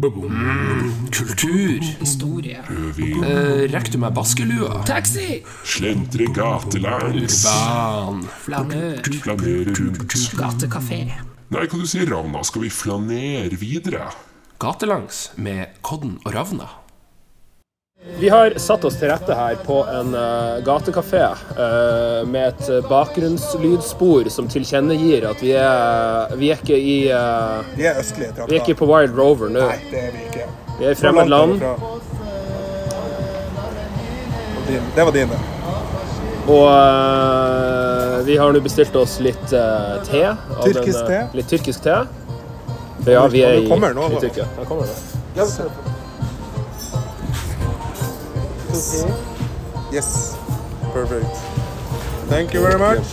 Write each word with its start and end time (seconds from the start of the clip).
Kultur. 0.00 1.80
Historie. 2.00 2.62
Uh, 2.70 3.68
Rekker 3.68 3.92
du 3.92 3.98
meg 4.00 4.14
baskelua? 4.16 4.78
Taxi! 4.88 5.42
Slentre 5.68 6.24
gatelangs. 6.32 7.42
Urban. 7.44 8.22
Flanør. 8.46 9.02
Flanere 9.20 9.74
rundt. 9.76 10.16
Gatekafé. 10.40 11.02
Nei, 11.52 11.66
hva 11.66 11.82
du 11.82 11.84
sier, 11.84 12.08
Ravna? 12.08 12.40
Skal 12.48 12.64
vi 12.64 12.72
flanere 12.72 13.60
videre? 13.60 14.08
Gatelangs 14.62 15.26
med 15.36 15.76
Kodden 15.84 16.16
og 16.24 16.32
Ravna. 16.32 16.70
Vi 18.20 18.28
har 18.28 18.54
satt 18.56 18.84
oss 18.84 18.96
til 18.96 19.10
rette 19.10 19.34
her 19.36 19.58
på 19.64 19.82
en 19.84 20.14
uh, 20.16 20.60
gatekafé 20.64 21.20
uh, 21.28 22.26
med 22.28 22.48
et 22.48 22.88
bakgrunnslydspor 22.88 24.30
som 24.32 24.48
tilkjennegir 24.48 25.26
at 25.28 25.42
vi 25.44 25.52
er, 25.52 26.32
vi 26.40 26.48
er 26.52 26.62
ikke 26.64 26.78
i 26.80 26.96
uh, 27.12 27.60
Vi 27.76 27.84
er 27.84 28.00
østlige 28.00 28.32
trakter. 28.32 28.48
Vi 28.48 28.56
er 28.56 28.64
ikke 28.64 28.78
på 28.80 28.88
Wild 28.88 29.16
Rover 29.18 29.52
nå. 29.52 29.66
Nei, 29.68 29.78
det 29.92 30.04
er 30.06 30.16
vi 30.16 30.24
ikke. 30.30 30.48
Vi 30.78 30.88
er 30.88 30.96
i 30.96 31.00
fremmed 31.00 31.28
land. 31.28 31.60
Det 34.96 35.04
var 35.04 35.12
din, 35.12 35.28
det. 35.28 35.40
Og 36.48 36.66
uh, 36.72 38.26
vi 38.26 38.36
har 38.36 38.52
nå 38.52 38.60
bestilt 38.64 38.96
oss 38.96 39.18
litt 39.20 39.52
eh, 39.52 39.94
te. 40.08 40.24
Tyrkisk 40.64 40.98
den, 40.98 41.12
eh, 41.12 41.28
te? 41.30 41.38
Litt 41.38 41.48
tyrkisk 41.52 41.86
te. 41.86 42.00
For 43.00 43.14
ja, 43.14 43.24
vi 43.32 43.44
er 43.46 43.60
i, 43.60 43.64
i. 43.64 44.20
Tyrkia. 44.20 44.48
Her 44.58 44.68
kommer 44.68 44.90
det. 44.90 45.89
Yes. 49.92 50.36
Perfect. 50.92 51.26
Thank 52.28 52.54
you 52.54 52.60
very 52.62 52.78
much. 52.78 53.04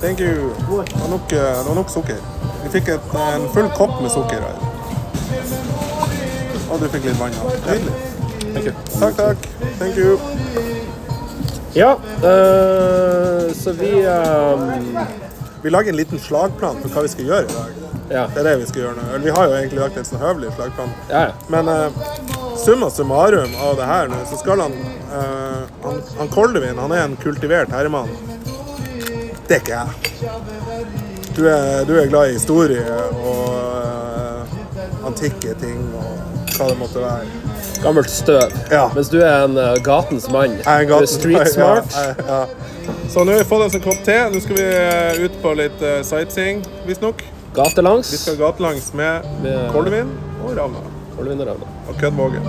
Thank 0.00 0.20
you. 0.20 0.54
Det 0.58 1.00
var 1.00 1.08
nok, 1.10 1.32
eh, 1.32 1.38
det 1.38 1.66
var 1.68 1.74
nok 1.74 1.90
sukker. 1.90 2.16
Vi 2.64 2.70
fikk 2.70 2.88
et, 2.88 3.00
en 3.34 3.48
full 3.54 3.68
kopp 3.76 4.00
med 4.02 4.10
sukker 4.10 4.40
her. 4.40 4.56
Og 6.70 6.80
du 6.80 6.88
fikk 6.88 7.04
litt 7.04 7.20
vann. 7.20 7.32
ja. 7.32 7.42
Nydelig. 7.66 8.74
Takk, 9.00 9.16
takk. 9.16 9.48
Thank 9.78 9.96
you. 9.98 10.18
Ja, 11.74 11.92
øh, 12.24 13.54
så 13.54 13.72
vi 13.72 13.90
øh, 13.90 14.60
Vi 15.62 15.70
lager 15.70 15.88
en 15.88 15.94
liten 15.96 16.18
slagplan 16.18 16.80
for 16.82 16.88
hva 16.88 17.02
vi 17.02 17.08
skal 17.08 17.24
gjøre 17.24 17.42
i 17.42 17.46
dag. 17.52 17.79
Ja. 18.10 18.24
Det 18.34 18.40
er 18.42 18.48
det 18.50 18.56
vi 18.64 18.66
skal 18.66 18.82
gjøre 18.82 18.96
nå. 18.98 19.02
Eller, 19.08 19.24
Vi 19.24 19.34
har 19.36 19.46
jo 19.46 19.56
egentlig 19.60 19.80
lagt 19.84 19.98
en 20.00 20.08
sånn 20.08 20.22
høvelig 20.22 20.52
slagplan. 20.56 20.94
ja. 21.10 21.20
ja. 21.28 21.32
Men 21.52 21.68
uh, 21.70 22.56
summa 22.58 22.90
summarum 22.90 23.54
av 23.62 23.76
det 23.78 23.86
her 23.88 24.10
nå, 24.10 24.18
så 24.30 24.38
skal 24.40 24.60
han 24.66 24.74
uh, 25.12 25.62
Han, 25.84 26.00
han 26.18 26.28
Koldevin, 26.34 26.78
han 26.78 26.92
er 26.92 27.04
en 27.06 27.16
kultivert 27.22 27.70
herremann. 27.72 28.10
Det 29.46 29.56
er 29.56 29.62
ikke 29.62 29.78
jeg. 29.78 29.88
Du 31.36 31.46
er, 31.48 31.84
du 31.88 31.94
er 31.98 32.10
glad 32.10 32.30
i 32.30 32.34
historie 32.36 32.84
og 33.22 33.54
uh, 33.54 34.58
antikke 35.08 35.54
ting 35.62 35.80
og 35.94 36.18
hva 36.58 36.68
det 36.68 36.76
måtte 36.82 37.00
være. 37.02 37.30
Gammelt 37.80 38.10
støv. 38.12 38.52
Ja. 38.70 38.88
Mens 38.94 39.08
du 39.08 39.20
er 39.22 39.46
en 39.46 39.56
uh, 39.56 39.72
gatens 39.86 40.28
mann. 40.30 40.58
Jeg 40.60 40.66
er 40.66 40.84
en 40.84 40.90
du 40.92 40.96
er 40.98 41.08
street 41.08 41.52
smart. 41.56 41.94
Ja, 41.96 42.14
ja. 42.26 42.94
Så 43.10 43.24
nå 43.24 43.32
har 43.32 43.40
vi 43.42 43.48
fått 43.48 43.64
oss 43.70 43.74
en 43.78 43.82
kopp 43.86 44.02
te. 44.06 44.18
Nå 44.34 44.42
skal 44.44 44.58
vi 44.58 45.24
ut 45.24 45.38
på 45.42 45.54
litt 45.58 45.82
uh, 45.82 46.00
sightseeing, 46.06 46.60
visstnok. 46.86 47.24
Gatelangs. 47.54 48.12
Vi 48.12 48.16
skal 48.16 48.36
gatelangs 48.36 48.92
med 48.94 49.24
Med- 49.42 49.72
Koldevin 49.72 50.10
og 50.44 50.56
Ravna. 50.56 50.78
Kolvin 51.16 51.40
Og 51.40 51.46
Ravna. 51.46 51.66
Og 51.88 51.94
Kødvågen. 52.00 52.42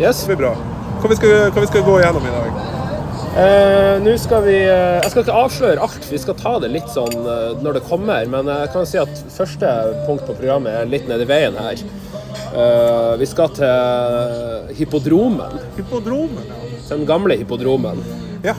Yes. 0.00 0.20
Det 0.24 0.26
blir 0.36 0.36
bra. 0.46 0.54
Hva 1.00 1.08
vi 1.10 1.16
skal, 1.18 1.50
hva 1.52 1.60
vi 1.60 1.66
skal 1.70 1.82
gå 1.86 1.96
gjennom 2.00 2.26
i 2.26 2.32
dag? 2.34 2.62
Eh, 3.36 3.98
Nå 4.00 4.14
skal 4.18 4.42
vi 4.46 4.54
eh, 4.56 5.00
Jeg 5.02 5.10
skal 5.12 5.22
ikke 5.26 5.34
avsløre 5.36 5.82
alt, 5.84 6.06
vi 6.10 6.18
skal 6.18 6.34
ta 6.40 6.54
det 6.62 6.70
litt 6.72 6.88
sånn 6.88 7.12
eh, 7.12 7.58
når 7.64 7.76
det 7.78 7.82
kommer. 7.88 8.24
Men 8.32 8.46
jeg 8.48 8.70
kan 8.72 8.86
si 8.88 8.96
at 9.00 9.10
første 9.34 9.72
punkt 10.06 10.24
på 10.28 10.36
programmet 10.38 10.72
er 10.72 10.88
litt 10.88 11.08
nedi 11.10 11.26
veien 11.28 11.58
her. 11.60 11.82
Eh, 12.56 13.12
vi 13.20 13.26
skal 13.28 13.50
til 13.58 14.72
hippodromen. 14.78 15.58
Hippodromen, 15.76 16.46
ja. 16.48 16.62
Den 16.94 17.04
gamle 17.08 17.36
hippodromen. 17.36 18.00
Ja. 18.46 18.54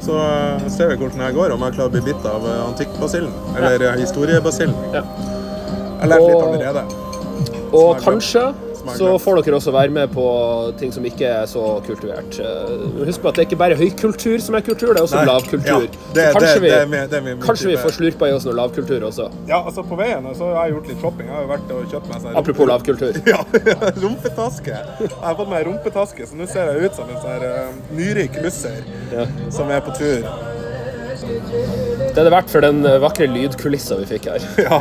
Så 0.00 0.16
uh, 0.16 0.64
ser 0.72 0.92
vi 0.92 0.96
hvordan 1.00 1.20
det 1.20 1.34
går, 1.36 1.52
om 1.54 1.66
jeg 1.66 1.76
klarer 1.76 1.90
å 1.90 1.94
bli 1.96 2.02
bitt 2.08 2.26
av 2.28 2.46
uh, 2.46 2.56
antikkbasillen. 2.70 3.34
Eller 3.58 3.84
ja. 3.84 3.92
historiebasillen. 4.00 4.76
Ja. 4.94 5.04
Jeg 5.04 6.00
har 6.00 6.12
lært 6.14 6.26
litt 6.26 6.44
allerede. 6.48 6.84
Og 7.76 8.00
kanskje. 8.00 8.48
Så 8.96 9.10
får 9.20 9.42
dere 9.44 9.56
også 9.58 9.72
være 9.74 9.90
med 9.94 10.10
på 10.14 10.24
ting 10.80 10.92
som 10.92 11.04
ikke 11.04 11.26
er 11.28 11.46
så 11.50 11.62
kultivert. 11.86 12.38
Eh, 12.40 13.04
Husk 13.06 13.22
på 13.22 13.28
at 13.30 13.34
det 13.38 13.44
er 13.44 13.48
ikke 13.50 13.58
bare 13.60 13.76
høykultur 13.78 14.40
som 14.40 14.54
er 14.58 14.64
kultur, 14.66 14.94
det 14.94 15.00
er 15.02 15.06
også 15.06 15.20
Nei. 15.20 15.26
lavkultur. 15.28 15.86
Ja, 15.86 16.12
det- 16.14 16.26
så 16.32 16.38
kanskje 16.38 16.54
det- 16.54 16.62
vi, 16.62 16.68
det 16.68 16.78
er 16.82 16.86
med- 16.86 17.10
det 17.10 17.16
er 17.18 17.22
med- 17.28 17.40
kanskje 17.44 17.66
vi 17.70 17.76
får 17.76 17.90
slurpa 17.98 18.28
i 18.28 18.32
oss 18.32 18.44
noe 18.44 18.54
lavkultur 18.54 19.00
også. 19.10 19.30
Ja, 19.48 19.62
altså 19.64 19.82
På 19.90 19.96
veien 19.96 20.24
så 20.34 20.54
har 20.54 20.66
jeg 20.66 20.74
gjort 20.74 20.88
litt 20.88 21.00
shopping. 21.00 21.26
Jeg 21.26 21.34
har 21.34 21.42
jo 21.42 21.48
vært 21.48 21.70
og 21.70 21.84
kjøpt 21.92 22.08
meg 22.12 22.22
sånn 22.22 22.36
Apropos 22.36 22.66
lavkultur. 22.66 23.12
Ja, 23.26 23.44
rumpetaske. 24.04 24.76
Jeg 25.00 25.10
har 25.22 25.34
fått 25.34 25.48
meg 25.50 25.66
rumpetaske, 25.66 26.26
så 26.26 26.34
nå 26.34 26.46
ser 26.48 26.72
jeg 26.72 26.84
ut 26.90 26.94
som 26.94 27.08
en 27.08 27.16
sånn 27.16 27.42
uh, 27.42 27.72
nyrik 27.96 28.36
russer 28.42 28.82
Ja. 29.12 29.26
som 29.50 29.70
er 29.70 29.80
på 29.80 29.96
tur. 29.98 30.22
Det 31.20 32.16
er 32.18 32.24
det 32.24 32.32
verdt 32.32 32.50
for 32.50 32.60
den 32.64 32.84
eh, 32.86 32.98
vakre 33.02 33.26
lydkulissa 33.28 33.96
vi 34.00 34.06
fikk 34.16 34.24
her. 34.32 34.40
Ja, 34.64 34.80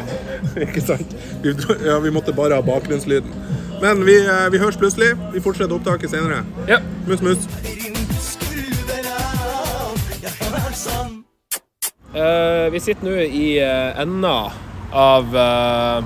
ikke 0.64 0.82
sant? 0.82 1.12
Vi, 1.44 1.54
ja, 1.86 1.98
vi 2.00 2.10
måtte 2.16 2.34
bare 2.36 2.56
ha 2.56 2.62
bakgrunnslyden. 2.66 3.32
Men 3.82 4.06
vi, 4.06 4.20
uh, 4.28 4.48
vi 4.52 4.60
høres 4.62 4.78
plutselig. 4.80 5.14
Vi 5.34 5.42
fortsetter 5.44 5.76
opptaket 5.76 6.12
senere. 6.12 6.44
Ja. 6.68 6.80
Mus, 7.08 7.22
mus. 7.24 7.48
Uh, 12.10 12.68
vi 12.74 12.80
sitter 12.82 13.06
nå 13.06 13.16
i 13.24 13.46
uh, 13.62 14.02
enda 14.02 14.34
av 14.92 15.36
uh, 15.36 16.00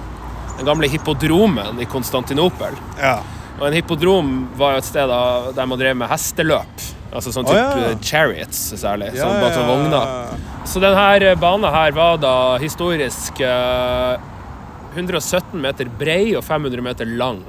den 0.57 0.67
gamle 0.67 0.89
hippodromen 0.91 1.79
i 1.81 1.87
Konstantinopel. 1.89 2.75
Ja. 2.99 3.21
Og 3.59 3.69
en 3.69 3.77
hippodrom 3.77 4.33
var 4.59 4.75
jo 4.75 4.83
et 4.83 4.89
sted 4.89 5.07
da, 5.09 5.21
der 5.55 5.69
man 5.69 5.79
drev 5.79 5.97
med 5.97 6.11
hesteløp. 6.11 6.83
Altså 7.13 7.29
sånn 7.33 7.45
type 7.45 7.61
type 7.61 7.81
ja. 7.83 7.89
eh, 7.93 7.99
chariots, 8.01 8.61
særlig. 8.81 9.11
Ja, 9.13 9.27
sånn, 9.27 9.41
bare 9.43 9.53
sånn 9.53 9.69
vogner. 9.69 10.37
Så 10.67 10.81
denne 10.81 11.35
banen 11.41 11.69
her 11.75 11.93
var 11.93 12.17
da 12.21 12.35
historisk 12.61 13.41
eh, 13.45 14.15
117 14.93 15.59
meter 15.61 15.89
brei 15.99 16.33
og 16.37 16.43
500 16.45 16.85
meter 16.85 17.09
lang. 17.19 17.43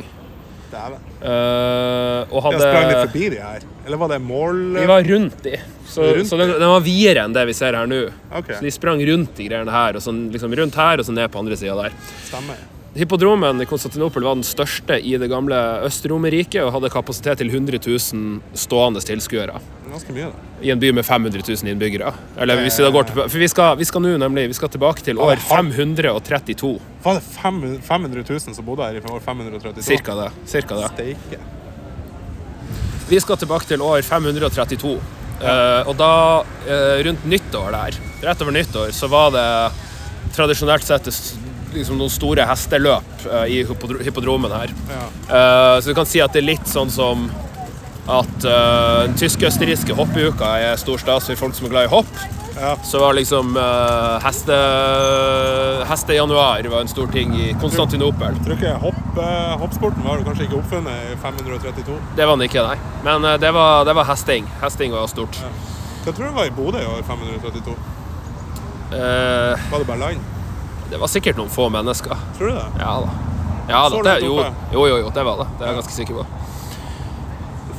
Dæven. 0.75 0.99
Eh, 1.22 2.32
og 2.34 2.43
hadde 2.49 2.60
sprang 2.60 2.88
litt 2.91 3.00
forbi 3.05 3.28
de 3.32 3.41
her. 3.44 3.65
Eller 3.87 4.00
var 4.00 4.10
det 4.10 4.21
mål... 4.25 4.60
Vi 4.77 4.87
var 4.91 5.06
rundt 5.06 5.43
de. 5.44 5.56
Så, 5.87 6.09
Rundt 6.16 6.28
så 6.28 6.38
den, 6.41 6.54
den 6.56 6.71
var 6.72 6.83
videre 6.84 7.27
enn 7.28 7.34
det 7.37 7.44
vi 7.47 7.54
ser 7.56 7.77
her 7.78 7.88
nå. 7.88 8.00
Okay. 8.33 8.56
Så 8.59 8.65
de 8.66 8.72
sprang 8.75 9.03
rundt 9.06 9.37
de 9.38 9.49
greiene 9.49 9.75
her, 9.75 9.99
og 9.99 10.03
sånn, 10.04 10.25
liksom 10.34 10.56
rundt 10.59 10.78
her 10.81 11.03
og 11.03 11.06
så 11.06 11.15
ned 11.15 11.31
på 11.31 11.43
andre 11.44 11.59
sida 11.60 11.77
der. 11.78 11.94
Stemmer. 12.27 12.62
Hippodromen 12.94 13.60
i 13.60 13.66
Konstantinopel 13.66 14.22
var 14.22 14.37
den 14.38 14.44
største 14.47 15.00
i 15.03 15.16
det 15.19 15.27
gamle 15.27 15.56
Øst-Romerriket 15.82 16.60
og 16.62 16.77
hadde 16.77 16.91
kapasitet 16.94 17.41
til 17.43 17.49
100 17.50 17.81
000 17.82 18.59
stående 18.59 19.00
tilskuere. 19.03 19.59
Ganske 19.91 20.15
mye, 20.15 20.28
da. 20.31 20.53
I 20.62 20.71
en 20.71 20.78
by 20.78 20.93
med 20.94 21.03
500 21.06 21.43
000 21.43 21.72
innbyggere. 21.72 22.12
Eller 22.38 22.62
hvis 22.62 22.78
vi 22.78 22.84
da 22.87 22.93
går 22.94 23.09
til, 23.09 23.19
For 23.19 23.43
vi 23.43 23.49
skal, 23.50 23.75
vi 23.81 23.88
skal 23.88 24.04
nå 24.04 24.15
nemlig 24.22 24.47
vi 24.53 24.59
skal 24.60 24.71
tilbake 24.71 25.03
til 25.03 25.19
år 25.19 25.43
532. 25.43 26.71
Var 27.03 27.19
det 27.19 27.25
500 27.34 27.83
500 27.83 28.25
000 28.31 28.54
som 28.60 28.69
bodde 28.69 28.87
her 28.87 29.00
i 29.00 29.03
år 29.03 29.21
532? 29.27 29.83
Cirka 29.88 30.15
det. 30.21 30.31
Cirka 30.54 30.78
det. 30.78 30.93
Steike. 30.94 31.43
Vi 33.10 33.21
skal 33.21 33.43
tilbake 33.43 33.66
til 33.72 33.83
år 33.83 34.06
532. 34.06 34.94
Uh, 35.43 35.83
og 35.91 35.97
da, 35.99 36.12
uh, 36.47 37.03
rundt 37.04 37.27
nyttår 37.27 37.75
der, 37.75 37.99
rett 38.22 38.47
over 38.47 38.54
nyttår, 38.54 38.94
så 38.94 39.10
var 39.10 39.34
det 39.34 39.49
tradisjonelt 40.37 40.87
sett 40.87 41.10
det- 41.10 41.44
liksom 41.74 41.98
noen 42.00 42.12
store 42.12 42.46
hesteløp 42.48 43.26
eh, 43.30 43.44
i 43.54 43.58
hippodro- 43.68 44.02
hippodromen 44.06 44.52
her. 44.54 44.72
Ja. 44.90 45.04
Eh, 45.28 45.80
så 45.80 45.90
du 45.90 45.94
kan 45.98 46.06
si 46.08 46.22
at 46.24 46.32
det 46.34 46.42
er 46.44 46.48
litt 46.54 46.70
sånn 46.70 46.90
som 46.92 47.28
at 48.04 48.44
uh, 48.44 49.06
den 49.06 49.14
tysk-østerrikske 49.16 49.94
hoppeuka 49.96 50.50
er 50.60 50.74
stor 50.76 51.00
stas 51.00 51.24
for 51.30 51.38
folk 51.40 51.54
som 51.56 51.70
er 51.70 51.72
glad 51.72 51.86
i 51.86 51.88
hopp. 51.88 52.10
Ja. 52.52 52.74
Så 52.84 53.00
var 53.00 53.16
liksom 53.16 53.54
uh, 53.56 54.18
heste, 54.20 54.58
hestejanuar 55.88 56.68
var 56.68 56.84
en 56.84 56.88
stor 56.92 57.08
ting 57.14 57.32
i 57.40 57.54
Konstantinopel. 57.62 58.36
tror 58.44 58.59
ikke 58.59 58.74
hopp, 58.82 59.00
uh, 59.16 59.54
hoppsporten 59.62 60.04
var 60.04 60.20
kanskje 60.27 60.47
ikke 60.50 60.60
oppfunnet 60.60 61.15
i 61.15 61.16
532. 61.22 61.97
Det 62.20 62.28
var 62.28 62.36
den 62.36 62.44
ikke, 62.44 62.66
nei. 62.68 62.77
Men 63.09 63.24
uh, 63.24 63.38
det, 63.41 63.54
var, 63.56 63.88
det 63.88 63.97
var 63.97 64.09
hesting. 64.12 64.53
Hesting 64.60 64.92
var 64.92 65.09
stort. 65.09 65.41
Hva 66.04 66.12
tror 66.12 66.28
du 66.28 66.36
var 66.36 66.50
i 66.50 66.54
Bodø 66.60 66.84
i 66.84 66.88
år 66.92 67.00
532? 67.09 67.74
Eh, 68.94 69.70
Var 69.70 69.78
det 69.80 69.86
bare 69.88 69.98
land? 69.98 70.20
Det 70.91 71.01
var 71.01 71.10
sikkert 71.10 71.39
noen 71.41 71.53
få 71.53 71.69
mennesker. 71.72 72.19
Tror 72.39 72.51
du 72.51 72.54
det? 72.57 72.66
Ja 72.81 72.95
da. 73.04 73.13
Ja, 73.65 73.83
da 73.89 74.01
det, 74.04 74.15
jo, 74.27 74.36
jo, 74.75 74.86
jo, 74.91 74.97
jo, 75.01 75.10
det 75.15 75.22
var 75.25 75.41
det. 75.41 75.47
Det 75.59 75.65
er 75.65 75.71
jeg 75.71 75.78
ganske 75.81 75.95
sikker 75.95 76.19
på. 76.21 76.25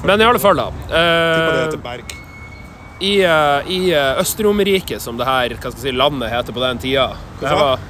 Men 0.06 0.22
i 0.22 0.25
alle 0.25 0.42
fall, 0.42 0.57
da. 0.57 0.69
Eh, 0.90 1.75
Berg. 1.84 2.16
I, 3.00 3.12
eh, 3.22 3.69
i 3.69 3.80
eh, 3.94 4.22
Øst-Romerriket, 4.22 5.04
som 5.04 5.19
det 5.19 5.28
her 5.28 5.54
si, 5.75 5.92
landet 5.94 6.31
heter 6.31 6.56
på 6.56 6.63
den 6.63 6.80
tida 6.81 7.10
det 7.42 7.50
her 7.52 7.60
var, 7.60 7.84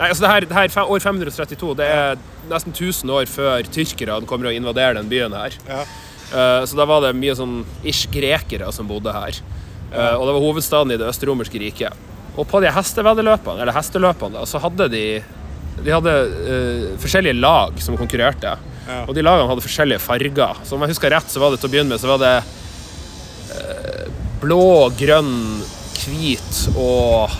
Nei, 0.00 0.08
altså 0.08 0.24
det 0.24 0.30
her, 0.30 0.46
det 0.48 0.56
her 0.56 0.90
År 0.92 1.02
532 1.04 1.74
det 1.76 1.86
er 1.92 2.20
nesten 2.50 2.72
1000 2.72 3.10
år 3.12 3.26
før 3.28 3.66
tyrkerne 3.72 4.28
kommer 4.28 4.50
og 4.50 4.56
invaderer 4.56 4.96
den 4.96 5.10
byen 5.10 5.34
her. 5.36 5.56
Ja. 5.68 5.82
Uh, 6.30 6.62
så 6.68 6.78
da 6.78 6.86
var 6.86 7.02
det 7.04 7.10
mye 7.18 7.34
sånn 7.36 7.64
ish 7.82 8.06
grekere 8.12 8.70
som 8.72 8.88
bodde 8.88 9.12
her. 9.12 9.40
Eh, 9.90 10.14
og 10.14 10.26
det 10.26 10.34
var 10.36 10.44
hovedstaden 10.44 10.94
i 10.94 10.98
det 11.00 11.08
østromerske 11.10 11.58
riket. 11.58 12.09
Og 12.38 12.46
på 12.48 12.60
de 12.62 12.70
hesteveddeløpene, 12.72 13.62
eller 13.64 13.74
hesteløpene, 13.74 14.44
så 14.46 14.60
hadde 14.62 14.88
de 14.92 15.04
De 15.80 15.92
hadde 15.94 16.12
uh, 16.12 16.98
forskjellige 17.00 17.38
lag 17.40 17.78
som 17.80 17.96
konkurrerte. 17.96 18.50
Ja. 18.86 18.98
Og 19.08 19.14
de 19.16 19.22
lagene 19.24 19.48
hadde 19.48 19.62
forskjellige 19.64 20.02
farger. 20.02 20.58
Så 20.66 20.74
om 20.76 20.82
jeg 20.84 20.92
husker 20.92 21.10
rett, 21.14 21.30
så 21.30 21.40
var 21.40 21.54
det 21.54 21.60
til 21.62 21.70
å 21.70 21.72
begynne 21.72 21.94
med 21.94 22.02
så 22.02 22.10
var 22.10 22.20
det 22.20 22.34
uh, 23.54 24.10
blå, 24.42 24.90
grønn, 24.98 25.32
hvit 26.00 26.58
og 26.74 27.32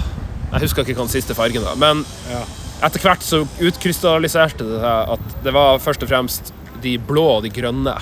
Jeg 0.50 0.64
husker 0.64 0.82
ikke 0.82 0.96
hva 0.98 1.04
den 1.06 1.12
siste 1.12 1.36
fargen 1.36 1.62
var. 1.64 1.76
Men 1.78 2.04
Ja. 2.30 2.40
etter 2.86 3.04
hvert 3.04 3.22
så 3.22 3.42
utkrystalliserte 3.60 4.64
det 4.66 4.80
seg 4.82 5.12
at 5.14 5.36
det 5.44 5.52
var 5.54 5.78
først 5.78 6.02
og 6.02 6.10
fremst 6.10 6.52
de 6.82 6.96
blå 6.98 7.26
og 7.36 7.44
de 7.44 7.52
grønne 7.52 7.94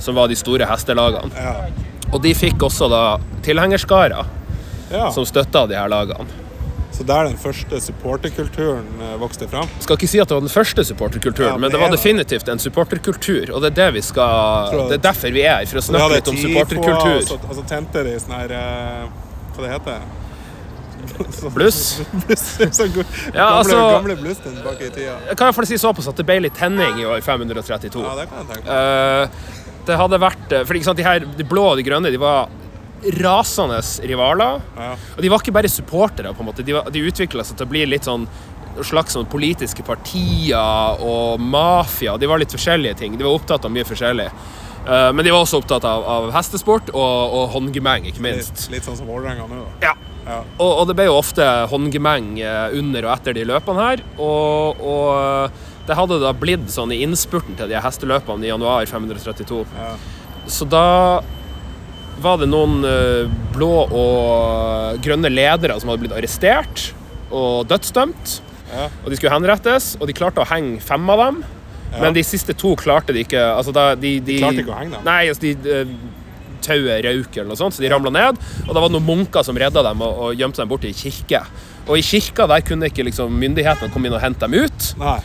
som 0.00 0.14
var 0.14 0.28
de 0.28 0.36
store 0.36 0.68
hestelagene. 0.68 1.32
Ja. 1.34 1.66
Og 2.12 2.22
de 2.22 2.34
fikk 2.36 2.62
også 2.68 2.88
da 2.92 3.02
tilhengerskarer 3.46 4.28
ja. 4.90 5.10
som 5.14 5.26
støtta 5.28 5.66
de 5.70 5.78
her 5.78 5.90
lagene. 5.90 6.28
Så 6.90 7.04
der 7.06 7.24
den 7.24 7.36
første 7.40 7.78
supporterkulturen 7.80 8.86
eh, 9.00 9.12
vokste 9.20 9.46
fram. 9.48 9.68
skal 9.80 9.96
ikke 9.96 10.08
si 10.10 10.18
at 10.20 10.28
det 10.28 10.36
var 10.36 10.42
den 10.44 10.52
første 10.52 10.84
supporterkulturen, 10.84 11.54
Ja, 11.54 11.56
men 11.56 11.70
det 11.70 11.78
det 11.78 11.84
var 11.84 11.94
definitivt 11.94 12.48
en 12.52 12.58
supporterkultur. 12.58 13.52
Og 13.54 13.62
det 13.62 13.70
er 13.70 13.76
det 13.78 13.90
vi 13.94 14.02
skal 14.04 14.74
Det 14.90 14.98
er 14.98 15.04
derfor 15.06 15.32
vi 15.32 15.44
er 15.46 15.62
her, 15.62 15.70
for 15.70 15.80
å 15.80 15.84
snakke 15.86 16.16
litt 16.18 16.32
om 16.32 16.40
supporterkultur. 16.42 17.14
Og 17.22 17.28
så, 17.28 17.38
og 17.48 17.54
så 17.60 17.64
tente 17.70 18.02
de 18.04 18.16
sånn 18.20 18.36
her 18.36 18.56
eh, 18.58 19.06
Hva 19.54 19.64
det 19.64 19.72
heter 19.76 20.02
Bluss. 21.56 21.80
Bluss. 22.26 22.44
Sånn 22.58 22.92
Ja, 22.92 23.06
gamle, 23.32 23.46
altså- 23.62 23.80
gamle 23.96 24.16
bluss 24.20 24.44
bak 24.64 24.82
i 24.82 24.90
tida. 24.90 25.16
Jeg 25.30 25.38
kan 25.38 25.48
iallfall 25.48 25.70
si 25.70 25.78
såpass 25.80 26.10
at 26.10 26.20
det 26.20 26.26
ble 26.28 26.40
litt 26.44 26.58
tenning 26.58 27.00
i 27.00 27.08
år 27.08 27.22
532. 27.24 28.02
Ja, 28.04 28.16
det 28.18 28.28
kan 28.28 28.42
jeg 28.42 28.50
tenke 28.50 28.66
på. 28.68 28.76
Uh, 28.76 29.60
det 29.88 29.96
hadde 29.96 30.18
vært 30.20 30.52
eh, 30.52 30.64
For 30.68 30.94
de 30.94 31.04
her 31.06 31.24
de 31.24 31.46
blå 31.48 31.70
og 31.72 31.78
de 31.80 31.84
grønne 31.86 32.12
de 32.12 32.20
var 32.20 32.50
rasende 33.20 33.80
rivaler. 34.08 34.60
Ja. 34.76 34.92
Og 35.16 35.22
de 35.24 35.30
var 35.32 35.42
ikke 35.42 35.54
bare 35.56 35.70
supportere, 35.72 36.32
på 36.36 36.44
en 36.44 36.50
måte. 36.50 36.64
De, 36.66 36.74
var- 36.76 36.90
de 36.92 37.04
utvikla 37.08 37.44
seg 37.46 37.58
til 37.60 37.68
å 37.68 37.72
bli 37.72 37.84
litt 37.88 38.08
sånn 38.08 38.26
slags 38.86 39.12
sånn 39.16 39.26
politiske 39.28 39.82
partier 39.84 41.02
og 41.04 41.40
mafia. 41.42 42.14
De 42.16 42.28
var 42.30 42.40
litt 42.40 42.52
forskjellige 42.54 42.96
ting. 43.02 43.16
De 43.18 43.26
var 43.26 43.34
opptatt 43.36 43.66
av 43.66 43.72
mye 43.74 43.84
forskjellig. 43.84 44.28
Uh, 44.86 45.10
men 45.12 45.26
de 45.26 45.32
var 45.34 45.42
også 45.44 45.58
opptatt 45.60 45.84
av, 45.84 46.06
av 46.08 46.30
hestesport 46.32 46.88
og, 46.94 47.34
og 47.36 47.50
håndgemeng, 47.52 48.06
ikke 48.08 48.22
minst. 48.24 48.54
Litt, 48.68 48.78
litt 48.78 48.86
sånn 48.86 48.96
som 49.02 49.10
Vålerenga 49.10 49.44
nå, 49.50 49.58
da. 49.66 49.90
Ja. 49.90 49.96
Ja. 50.30 50.38
Og, 50.60 50.70
og 50.70 50.86
det 50.88 50.94
ble 50.98 51.06
jo 51.08 51.16
ofte 51.18 51.44
håndgemeng 51.72 52.34
eh, 52.44 52.76
under 52.78 53.06
og 53.08 53.12
etter 53.16 53.34
de 53.36 53.44
løpene 53.48 53.82
her. 53.82 54.02
Og, 54.20 54.80
og 54.84 55.06
eh, 55.16 55.68
det 55.88 55.96
hadde 55.98 56.20
da 56.22 56.30
blitt 56.36 56.68
sånn 56.70 56.92
i 56.94 57.00
innspurten 57.04 57.56
til 57.58 57.72
de 57.72 57.80
hesteløpene 57.82 58.46
i 58.46 58.52
januar 58.52 58.86
532. 58.88 59.64
Ja. 59.80 59.92
Så 60.50 60.68
da 60.70 60.84
var 62.22 62.40
det 62.40 62.48
noen 62.50 62.84
eh, 62.86 63.30
blå 63.54 63.72
og 63.86 65.00
grønne 65.04 65.30
ledere 65.32 65.78
som 65.80 65.90
hadde 65.90 66.04
blitt 66.04 66.16
arrestert 66.16 66.90
og 67.30 67.66
dødsdømt. 67.70 68.36
Ja. 68.70 68.86
Og 69.02 69.10
de 69.10 69.18
skulle 69.18 69.34
henrettes, 69.34 69.94
og 69.98 70.06
de 70.10 70.14
klarte 70.16 70.42
å 70.42 70.48
henge 70.48 70.78
fem 70.84 71.10
av 71.10 71.24
dem. 71.24 71.42
Men 71.98 72.14
de 72.14 72.22
siste 72.22 72.54
to 72.54 72.76
klarte 72.78 73.14
de 73.14 73.24
ikke. 73.24 73.40
Altså 73.42 73.74
da, 73.74 73.90
de, 73.98 74.18
de, 74.22 74.38
klarte 74.42 74.62
ikke 74.62 74.74
å 74.74 74.78
henge 74.78 74.98
dem? 74.98 75.06
Nei, 75.08 75.22
altså 75.32 75.48
de 75.48 75.74
eh, 75.80 75.94
tauet 76.64 77.02
røyk 77.06 77.34
eller 77.34 77.50
noe 77.50 77.58
sånt, 77.58 77.74
så 77.76 77.82
de 77.82 77.90
ramla 77.90 78.12
ned. 78.14 78.40
Og 78.68 78.70
da 78.70 78.78
var 78.78 78.88
det 78.90 78.96
noen 78.98 79.08
munker 79.08 79.46
som 79.46 79.58
redda 79.58 79.84
dem 79.90 80.06
og, 80.06 80.24
og 80.26 80.38
gjemte 80.38 80.62
dem 80.62 80.70
bort 80.70 80.86
i 80.86 80.94
kirke. 80.96 81.42
Og 81.88 81.98
i 81.98 82.04
kirka 82.06 82.46
der 82.50 82.62
kunne 82.66 82.90
ikke 82.90 83.06
liksom, 83.08 83.34
myndighetene 83.40 83.90
komme 83.94 84.10
inn 84.10 84.16
og 84.16 84.22
hente 84.22 84.46
dem 84.46 84.68
ut. 84.68 84.90
Nei. 85.00 85.18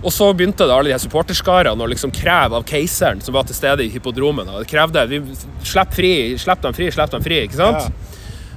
Og 0.00 0.12
så 0.14 0.30
begynte 0.32 0.64
det 0.64 0.72
alle 0.72 0.88
de 0.88 0.94
her 0.94 1.02
supporterskarene 1.02 1.84
å 1.84 1.88
liksom 1.90 2.12
kreve 2.14 2.56
av 2.56 2.64
keiseren 2.68 3.20
som 3.20 3.34
var 3.36 3.44
til 3.48 3.56
stede 3.58 3.84
i 3.84 3.90
hippodromen. 3.92 4.48
Og 4.48 4.64
krevde 4.70 5.02
vi, 5.10 5.20
Slipp 5.66 5.92
fri, 5.92 6.12
slipp 6.40 6.62
dem 6.64 6.76
fri, 6.76 6.88
slipp 6.94 7.12
dem 7.12 7.24
fri. 7.24 7.42
ikke 7.44 7.58
sant? 7.60 7.92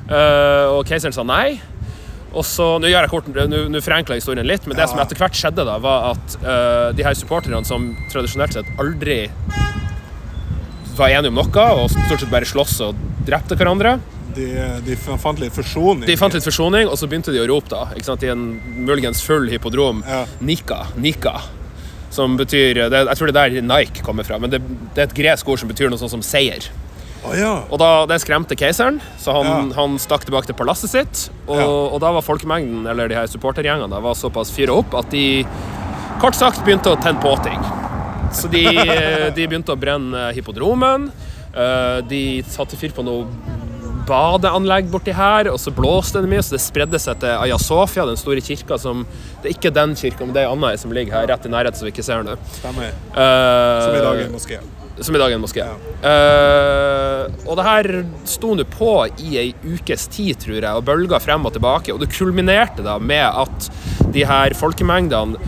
Eh, 0.08 0.68
og 0.72 0.88
keiseren 0.88 1.16
sa 1.16 1.26
nei. 1.28 1.60
Og 2.34 2.46
så, 2.48 2.66
Nå 2.82 2.90
gjør 2.90 3.06
jeg 3.06 3.12
kort, 3.12 3.28
nå 3.30 3.82
forenkler 3.84 4.18
jeg 4.18 4.24
historien 4.24 4.48
litt, 4.48 4.66
men 4.66 4.76
det 4.78 4.88
Ja. 4.88 4.90
som 4.90 5.00
etter 5.04 5.20
hvert 5.20 5.36
skjedde, 5.38 5.66
da, 5.68 5.76
var 5.78 6.16
at 6.16 6.38
uh, 6.42 6.92
de 6.96 7.04
her 7.06 7.14
supporterne 7.14 7.62
som 7.68 7.92
tradisjonelt 8.10 8.56
sett 8.56 8.66
aldri 8.82 9.28
var 10.98 11.10
enige 11.14 11.30
om 11.30 11.38
noe, 11.38 11.68
og 11.78 11.92
stort 11.92 12.24
sett 12.24 12.32
bare 12.32 12.48
sloss 12.50 12.80
og 12.86 12.96
drepte 13.28 13.58
hverandre, 13.60 14.00
De, 14.36 14.82
de 14.86 14.96
fant 14.98 15.40
litt 15.40 15.54
forsoning. 15.54 16.06
de 16.08 16.16
fant 16.18 16.34
litt 16.34 16.44
forsoning, 16.44 16.88
og 16.90 16.98
så 16.98 17.08
begynte 17.08 17.32
de 17.34 17.40
å 17.44 17.48
rope 17.50 17.70
da, 17.70 17.86
ikke 17.96 18.06
sant, 18.06 18.24
i 18.24 18.32
en 18.34 18.60
muligens 18.88 19.22
full 19.26 19.50
hippodrom 19.52 20.04
Ja. 20.08 20.26
Nika, 20.42 20.88
Nika. 20.98 21.36
Som 22.14 22.36
betyr 22.38 22.90
det, 22.90 23.06
Jeg 23.08 23.18
tror 23.18 23.32
det 23.32 23.36
er 23.36 23.50
der 23.56 23.62
Nike 23.66 24.04
kommer 24.06 24.24
fra, 24.24 24.38
men 24.40 24.50
det, 24.54 24.60
det 24.94 25.02
er 25.02 25.08
et 25.10 25.16
gresk 25.18 25.48
ord 25.50 25.60
som 25.60 25.70
betyr 25.70 25.90
noe 25.90 25.98
sånt 26.02 26.12
som 26.14 26.22
seier. 26.22 26.68
Oh, 27.26 27.32
ja. 27.38 27.64
Og 27.72 27.80
da, 27.80 28.06
Det 28.06 28.20
skremte 28.22 28.56
keiseren, 28.60 29.00
så 29.18 29.32
han, 29.38 29.46
Ja. 29.48 29.76
han 29.82 29.98
stakk 29.98 30.26
tilbake 30.28 30.46
til 30.50 30.56
palasset 30.60 30.90
sitt. 30.92 31.30
Og, 31.48 31.58
Ja. 31.58 31.66
og 31.68 32.00
da 32.04 32.12
var 32.12 32.22
folkemengden, 32.22 32.86
eller 32.90 33.08
de 33.08 33.16
her 33.16 33.26
supportergjengene, 33.32 34.02
var 34.04 34.14
såpass 34.14 34.52
fyra 34.52 34.76
opp 34.76 34.94
at 34.94 35.10
de 35.10 35.46
kort 36.20 36.36
sagt 36.36 36.60
begynte 36.66 36.92
å 36.92 37.00
tenne 37.02 37.22
på 37.24 37.32
ting. 37.44 37.60
Så 38.34 38.50
de, 38.52 38.66
de 39.38 39.48
begynte 39.48 39.72
å 39.74 39.80
brenne 39.80 40.34
hippodromen. 40.36 41.12
eh, 41.56 42.02
De 42.10 42.42
satte 42.44 42.76
fyr 42.76 42.92
på 42.94 43.04
noe 43.06 43.26
badeanlegg 44.08 44.90
borti 44.92 45.14
her, 45.16 45.50
og 45.52 45.60
så 45.62 45.72
blåste 45.76 46.22
det 46.24 46.30
mye, 46.32 46.44
så 46.44 46.56
det 46.58 46.62
spredde 46.64 47.00
seg 47.02 47.20
til 47.24 47.34
Aya 47.36 47.58
Sofia, 47.62 48.06
den 48.10 48.20
store 48.20 48.42
kirka 48.44 48.78
som 48.82 49.06
Det 49.42 49.50
er 49.52 49.56
ikke 49.58 49.74
den 49.76 49.96
kirka, 50.00 50.26
men 50.26 50.34
det 50.36 50.44
er 50.44 50.48
ei 50.50 50.54
anna 50.54 50.72
som 50.80 50.92
ligger 50.96 51.14
her 51.18 51.28
rett 51.34 51.46
i 51.46 51.52
nærheten, 51.52 51.80
som 51.80 51.88
vi 51.88 51.92
ikke 51.96 52.06
ser 52.06 52.24
nå. 52.24 52.38
Stemmer. 52.60 52.92
Eh, 53.12 53.82
Som 53.84 53.96
i 53.98 54.04
dag 54.06 54.16
er 54.22 54.26
en 54.30 54.36
moské. 54.38 54.60
som 55.02 55.16
i 55.16 55.20
dag 55.20 55.32
er 55.32 55.36
en 55.36 55.42
moské. 55.44 55.64
Eh, 55.64 57.48
og 57.50 57.58
det 57.58 57.66
her 57.68 57.90
sto 58.30 58.54
nå 58.56 58.64
på 58.78 58.92
i 59.24 59.38
ei 59.42 59.50
ukes 59.66 60.08
tid, 60.14 60.38
tror 60.44 60.60
jeg, 60.60 60.70
og 60.70 60.86
bølga 60.88 61.20
frem 61.24 61.46
og 61.50 61.54
tilbake. 61.56 61.94
Og 61.96 62.00
det 62.04 62.12
kulminerte 62.14 62.84
da 62.86 62.98
med 63.00 63.26
at 63.26 63.70
de 64.14 64.26
her 64.30 64.54
folkemengdene 64.60 65.40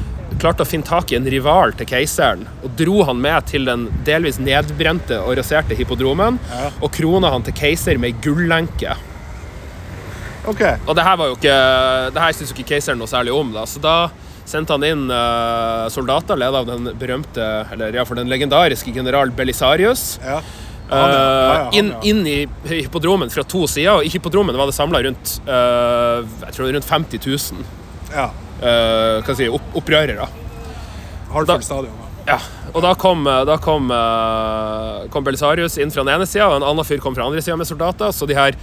klarte 0.41 0.63
å 0.65 0.67
finne 0.67 0.85
tak 0.87 1.11
i 1.11 1.17
en 1.19 1.27
rival 1.29 1.73
til 1.79 1.87
keiseren 1.89 2.45
og 2.63 2.73
dro 2.79 3.03
han 3.07 3.19
med 3.21 3.47
til 3.51 3.65
den 3.69 3.87
delvis 4.07 4.37
nedbrente 4.41 5.17
og 5.21 5.35
raserte 5.39 5.77
hippodromen 5.79 6.39
Ja. 6.51 6.69
og 6.81 6.91
krona 6.95 7.31
han 7.33 7.43
til 7.47 7.53
keiser 7.57 7.97
med 8.01 8.13
ei 8.13 8.21
gullenke. 8.25 8.95
OK. 10.45 10.61
Og 10.85 10.93
det 10.97 11.03
her 11.07 11.15
var 11.17 11.31
jo 11.31 11.37
ikke 11.39 11.55
Det 12.13 12.21
her 12.21 12.35
syntes 12.37 12.51
jo 12.53 12.57
ikke 12.59 12.69
keiseren 12.75 12.99
noe 13.01 13.09
særlig 13.09 13.33
om, 13.33 13.49
da, 13.55 13.63
så 13.65 13.81
da 13.81 13.95
sendte 14.45 14.75
han 14.75 14.83
inn 14.85 15.07
uh, 15.09 15.87
soldater 15.89 16.37
ledet 16.37 16.59
av 16.59 16.67
den 16.69 16.91
berømte, 17.01 17.45
eller 17.73 17.95
ja, 17.97 18.03
for 18.05 18.13
den 18.19 18.29
legendariske 18.29 18.91
general 18.93 19.31
Belisarius. 19.33 20.19
Ja. 20.21 20.37
Eh, 20.37 20.91
Han, 20.93 21.09
ja. 21.09 21.17
Ja, 21.17 21.23
ja, 21.25 21.63
han, 21.63 21.73
inn, 21.73 21.87
ja. 21.89 22.01
inn 22.11 22.19
i 22.29 22.35
hippodromen 22.83 23.31
fra 23.33 23.41
to 23.41 23.63
sider. 23.65 23.95
Og 23.97 24.05
i 24.05 24.11
hippodromen 24.13 24.53
var 24.53 24.69
det 24.69 24.75
samla 24.77 25.01
rundt 25.01 25.39
uh, 25.49 26.21
jeg 26.45 26.53
tror 26.59 26.69
rundt 26.75 26.85
50 26.85 27.25
000 27.25 27.65
ja. 28.13 28.27
Eh, 28.61 29.21
hva 29.25 29.35
si, 29.37 29.47
opp, 29.51 29.69
opprørere. 29.81 30.27
Hartford 31.31 31.47
Da- 31.47 31.59
stadion. 31.61 32.01
Ja, 32.25 32.39
og 32.73 32.81
da 32.81 32.93
kom, 32.97 33.27
eh, 33.27 33.43
da 33.45 33.57
kom, 33.61 33.91
eh, 33.91 35.07
kom 35.13 35.23
Belisarius 35.23 35.77
inn 35.77 35.91
fra 35.91 36.03
den 36.03 36.15
ene 36.15 36.25
sida, 36.25 36.47
og 36.49 36.57
en 36.61 36.67
annen 36.67 36.85
fyr 36.85 36.99
kom 36.99 37.13
fra 37.13 37.23
den 37.23 37.33
andre 37.33 37.41
sida 37.41 37.57
med 37.57 37.67
soldater. 37.67 38.11
Så 38.11 38.27
de 38.27 38.33
her 38.33 38.55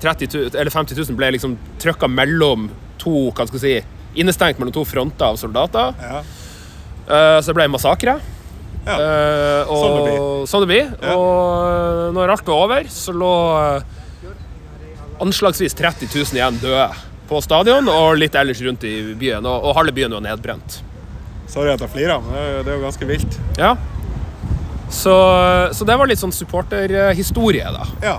30 0.00 0.26
000, 0.32 0.54
eller 0.54 0.70
50 0.70 0.96
000 0.96 1.16
ble 1.16 1.32
liksom 1.36 1.58
trykka 1.78 2.08
mellom 2.08 2.70
to 2.98 3.30
hva 3.30 3.46
skal 3.46 3.58
si, 3.60 3.80
Innestengt 4.16 4.58
mellom 4.58 4.72
to 4.74 4.82
fronter 4.84 5.22
av 5.22 5.36
soldater. 5.38 5.94
Ja. 6.02 6.22
Uh, 7.06 7.38
så 7.38 7.52
det 7.52 7.54
ble 7.54 7.68
massakre. 7.70 8.16
Ja. 8.86 8.96
Uh, 8.96 9.70
og, 9.70 9.76
sånn 9.76 9.94
det 9.94 10.02
blir. 10.02 10.46
Sånn 10.50 10.64
det 10.64 10.70
blir. 10.72 10.88
Ja. 10.98 11.14
Og 11.14 11.68
eh, 11.68 12.12
når 12.16 12.32
alt 12.34 12.50
var 12.50 12.64
over, 12.64 12.88
så 12.90 13.14
lå 13.14 13.30
eh, 13.60 14.34
anslagsvis 15.22 15.76
30 15.78 16.10
000 16.10 16.40
igjen 16.40 16.58
døde 16.58 16.88
på 17.30 17.40
stadion 17.44 17.86
og 17.92 18.18
litt 18.18 18.34
ellers 18.36 18.60
rundt 18.66 18.84
i 18.90 18.94
byen. 19.18 19.46
Og, 19.46 19.70
og 19.70 19.76
halve 19.78 19.94
byen 19.96 20.12
var 20.18 20.24
nedbrent. 20.26 20.80
Sorry 21.50 21.72
at 21.72 21.80
jeg 21.82 21.90
flirer, 21.94 22.20
men 22.22 22.34
det 22.34 22.42
er, 22.42 22.50
jo- 22.56 22.62
det 22.66 22.72
er 22.74 22.76
jo 22.76 22.84
ganske 22.84 23.08
vilt. 23.08 23.38
Ja. 23.58 23.72
Så, 24.90 25.14
så 25.78 25.86
det 25.86 25.96
var 25.98 26.10
litt 26.10 26.18
sånn 26.20 26.34
supporterhistorie, 26.34 27.70
da. 27.74 27.86
Ja. 28.02 28.16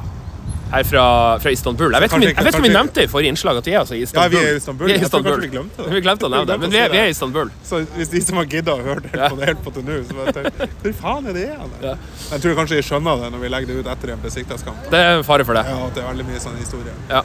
Her 0.72 0.84
fra, 0.88 1.04
fra 1.44 1.52
Istanbul. 1.52 1.92
Jeg 1.92 2.02
vet, 2.02 2.08
ikke 2.08 2.16
om 2.16 2.22
vi, 2.24 2.34
kanskje 2.38 2.70
nevnte 2.72 3.04
i 3.04 3.08
forrige 3.12 3.32
innslag 3.34 3.58
at 3.60 3.66
vi 3.68 3.74
er 3.76 3.80
altså 3.82 3.96
i 3.98 4.00
ja, 4.00 4.06
Istanbul. 4.08 4.32
vi 4.32 4.40
er 4.48 4.54
i 4.54 4.60
Istanbul. 4.62 4.88
Vi 4.88 4.94
er 4.94 4.96
i 4.96 5.02
Jeg 5.02 5.10
tror 5.12 5.20
Istanbul. 5.20 5.32
kanskje 5.32 5.50
vi 5.50 5.56
glemte 5.58 5.84
det. 5.84 5.94
Vi 5.98 6.02
glemte 6.06 6.26
å 6.26 6.32
nevne 6.32 6.48
det, 6.52 6.58
men 6.62 6.72
vi 6.72 6.80
er, 6.80 6.90
vi 6.94 7.00
er 7.02 7.10
i 7.10 7.16
Istanbul. 7.16 7.52
Så 7.68 7.82
hvis 7.98 8.12
de 8.14 8.22
som 8.24 8.40
har 8.40 8.48
gidda 8.54 8.76
å 8.78 8.86
høre 8.86 9.04
Ja. 9.12 9.28
på 9.34 9.40
det 9.42 9.50
helt 9.52 9.64
på 9.66 9.74
til 9.76 9.84
nå, 9.90 9.98
så 10.08 10.16
bare 10.22 10.46
jeg 10.46 10.70
Hvor 10.86 10.94
faen 11.02 11.28
er 11.28 11.34
det 11.36 11.44
igjen? 11.50 11.74
Ja. 11.84 11.96
Jeg 12.32 12.42
tror 12.46 12.56
kanskje 12.62 12.80
de 12.80 12.86
skjønner 12.88 13.24
det 13.26 13.32
når 13.36 13.44
vi 13.44 13.52
legger 13.52 13.68
det 13.68 13.76
ut 13.84 13.92
etter 13.96 14.14
en 14.16 14.24
besiktighetskamp. 14.24 14.90
Det 14.96 15.02
er 15.10 15.24
fare 15.28 15.46
for 15.52 15.60
det. 15.60 15.66
Ja, 15.68 15.78
at 15.90 15.96
det 16.00 16.04
er 16.06 16.10
veldig 16.14 16.28
mye 16.32 16.40
sånn 16.48 16.56
historie. 16.62 16.96
Ja. 17.12 17.22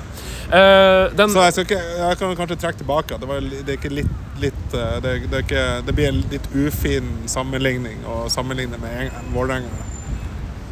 Uh, 0.46 1.14
den, 1.18 1.30
Så 1.34 1.42
jeg, 1.46 1.66
ikke, 1.66 1.80
jeg 2.02 2.18
kan 2.20 2.36
kanskje 2.38 2.56
trekke 2.62 2.78
tilbake 2.82 3.16
det, 3.18 3.26
var, 3.30 3.40
det 3.42 3.66
er 3.66 3.78
ikke 3.80 3.90
litt, 3.90 4.12
litt 4.38 4.74
eh, 4.78 4.98
det, 5.02 5.14
det, 5.30 5.40
er 5.40 5.42
ikke, 5.42 5.64
det 5.88 5.94
blir 5.98 6.08
en 6.12 6.20
litt 6.30 6.46
ufin 6.54 7.08
sammenligning 7.30 8.02
å 8.06 8.26
sammenligne 8.30 8.78
med 8.78 9.06
Eng- 9.06 9.32
Vålerenga. 9.34 9.86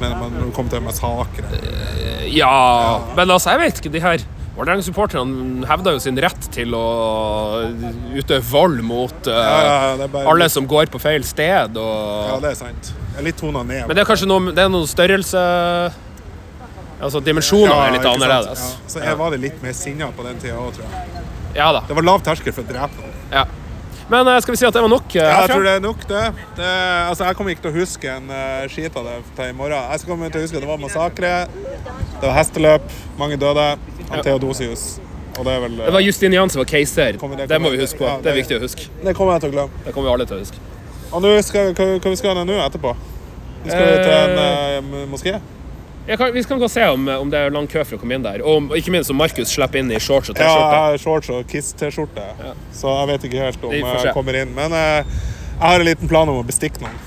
Men 0.00 0.14
man- 0.18 0.32
når 0.34 0.48
det 0.48 0.54
kom 0.56 0.68
til 0.68 0.80
massakre 0.82 1.44
ja, 2.34 2.54
men 3.14 3.30
altså, 3.30 3.52
jeg 3.54 3.60
vet 3.60 3.78
ikke. 3.82 3.92
De 3.94 4.00
her 4.02 4.24
Vålerenga-supporterne 4.54 5.66
hevda 5.66 5.92
jo 5.96 5.98
sin 6.02 6.18
rett 6.22 6.44
til 6.54 6.74
å 6.78 6.82
utøve 8.14 8.42
vold 8.46 8.82
mot 8.86 9.26
uh, 9.26 9.34
ja, 9.34 9.96
ja, 9.98 10.06
bare, 10.06 10.28
alle 10.30 10.46
som 10.52 10.66
går 10.70 10.86
på 10.94 11.00
feil 11.02 11.24
sted. 11.26 11.74
Og, 11.74 12.28
Ja, 12.30 12.36
det 12.44 12.52
er 12.52 12.58
sant. 12.60 12.92
Jeg 12.94 13.18
er 13.18 13.26
litt 13.26 13.38
tona 13.40 13.64
ned. 13.66 13.82
Men 13.88 13.98
det 13.98 14.04
er 14.04 14.08
kanskje 14.12 14.28
noe, 14.30 14.54
det 14.54 14.62
er 14.62 14.70
noe 14.70 14.86
størrelse 14.90 15.42
Altså, 17.04 17.20
dimensjonene 17.20 17.74
er 17.88 17.96
litt 17.96 18.06
annerledes. 18.06 18.62
Ja. 18.62 18.88
Så 18.94 19.02
jeg 19.02 19.18
var 19.18 19.34
det 19.34 19.40
litt 19.42 19.58
mer 19.64 19.74
sinna 19.76 20.06
på 20.14 20.24
den 20.24 20.38
tida 20.40 20.54
òg, 20.56 20.70
tror 20.76 20.86
jeg. 20.86 21.24
Ja 21.58 21.66
da. 21.74 21.82
Det 21.88 21.96
var 21.98 22.06
lav 22.06 22.22
terskel 22.24 22.54
for 22.54 22.62
å 22.64 22.70
drepe 22.70 23.02
noen. 23.02 23.18
Ja. 23.34 23.42
Men 24.10 24.28
eh, 24.28 24.40
skal 24.44 24.52
vi 24.52 24.58
si 24.60 24.66
at 24.68 24.74
det 24.76 24.82
var 24.84 24.90
nok 24.92 25.14
Ja, 25.16 25.28
Jeg 25.40 25.50
tror 25.54 25.64
det 25.64 25.72
er 25.78 25.80
nok, 25.80 26.02
det. 26.08 26.24
det 26.58 26.72
altså, 27.08 27.24
jeg 27.24 27.36
kommer 27.38 27.54
ikke 27.54 27.64
til 27.64 27.72
å 27.72 27.78
huske 27.78 28.10
en 28.12 28.28
uh, 28.28 28.66
skit 28.68 28.98
av 29.00 29.06
det 29.08 29.14
til 29.38 29.48
i 29.48 29.56
morgen. 29.56 29.80
Jeg 29.90 30.02
skal 30.02 30.12
komme 30.12 30.28
til 30.30 30.42
å 30.42 30.44
huske 30.44 30.60
at 30.60 30.66
det 30.66 30.70
var 30.70 30.82
massakre, 30.82 31.32
det 32.20 32.26
var 32.28 32.36
hesteløp, 32.36 32.92
mange 33.20 33.38
døde. 33.40 33.66
Han 34.10 34.24
Theodosius. 34.26 34.84
Og 35.38 35.46
det 35.48 35.54
vel 35.64 35.80
eh, 35.80 35.86
Det 35.88 35.94
var 35.96 36.04
Justinian 36.04 36.52
som 36.52 36.60
var 36.60 36.68
keiser. 36.70 37.16
Det- 37.16 37.48
Det 37.48 37.60
må 37.60 37.70
vi 37.72 37.80
huske 37.80 37.98
på. 37.98 38.04
ja, 38.04 38.18
Det 38.22 38.30
er 38.30 38.36
viktig 38.42 38.58
å 38.58 38.62
huske. 38.62 38.86
Det 39.02 39.16
kommer 39.16 39.34
jeg 39.34 39.40
til 39.46 39.50
å 39.50 39.54
glemme. 39.56 39.84
Det 39.86 39.94
kommer 39.94 40.08
vi 40.10 40.12
alle 40.14 40.26
til 40.26 40.36
å 40.36 40.40
huske. 40.44 40.58
Og 41.10 41.22
nå 41.22 41.32
skal, 41.42 41.72
hva, 41.74 41.86
hva 41.98 42.10
vi 42.10 42.16
skal 42.16 42.44
nå 42.44 42.58
etterpå? 42.68 42.94
Vi 43.64 43.70
skal 43.70 43.86
vi 43.88 43.96
til 44.04 44.12
en 44.12 44.92
uh, 44.92 45.06
moské? 45.08 45.40
Kan, 46.04 46.32
vi 46.34 46.42
skal 46.44 46.58
gå 46.60 46.66
og 46.66 46.70
se 46.70 46.84
om, 46.92 47.06
om 47.08 47.30
det 47.32 47.38
er 47.40 47.54
lang 47.54 47.68
kø 47.70 47.80
for 47.86 47.96
å 47.96 48.00
komme 48.02 48.18
inn 48.18 48.24
der. 48.24 48.42
Og 48.44 48.68
og 48.68 48.76
ikke 48.76 48.92
minst 48.92 49.12
om 49.12 49.16
Markus 49.16 49.54
slipper 49.54 49.80
inn 49.80 49.92
i 49.92 50.00
shorts 50.02 50.32
og 50.32 50.36
T-skjorte. 50.36 50.82
Ja, 50.82 51.00
shorts 51.00 51.30
og 51.32 51.48
Kiss-T-skjorte, 51.48 52.26
så 52.76 52.92
jeg 53.00 53.10
vet 53.14 53.26
ikke 53.30 53.48
helt 53.48 53.64
om 53.64 53.74
jeg 53.74 54.12
kommer 54.16 54.38
inn. 54.42 54.52
Men 54.56 54.76
eh, 54.76 55.16
jeg 55.54 55.64
har 55.64 55.80
en 55.80 55.88
liten 55.88 56.10
plan 56.10 56.28
om 56.28 56.42
å 56.42 56.46
bestikke 56.46 56.84
noen. 56.84 57.00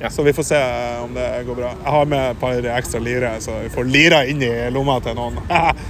Ja. 0.00 0.10
Så 0.10 0.24
vi 0.26 0.32
får 0.32 0.48
se 0.48 0.58
eh, 0.58 0.98
om 1.04 1.14
det 1.14 1.28
går 1.46 1.60
bra. 1.62 1.72
Jeg 1.76 1.96
har 1.98 2.12
med 2.16 2.26
et 2.32 2.42
par 2.42 2.70
ekstra 2.80 3.02
lire, 3.04 3.34
så 3.44 3.60
vi 3.62 3.72
får 3.76 3.90
lira 3.94 4.24
inn 4.26 4.42
i 4.42 4.52
lomma 4.74 4.98
til 5.04 5.18
noen. 5.18 5.38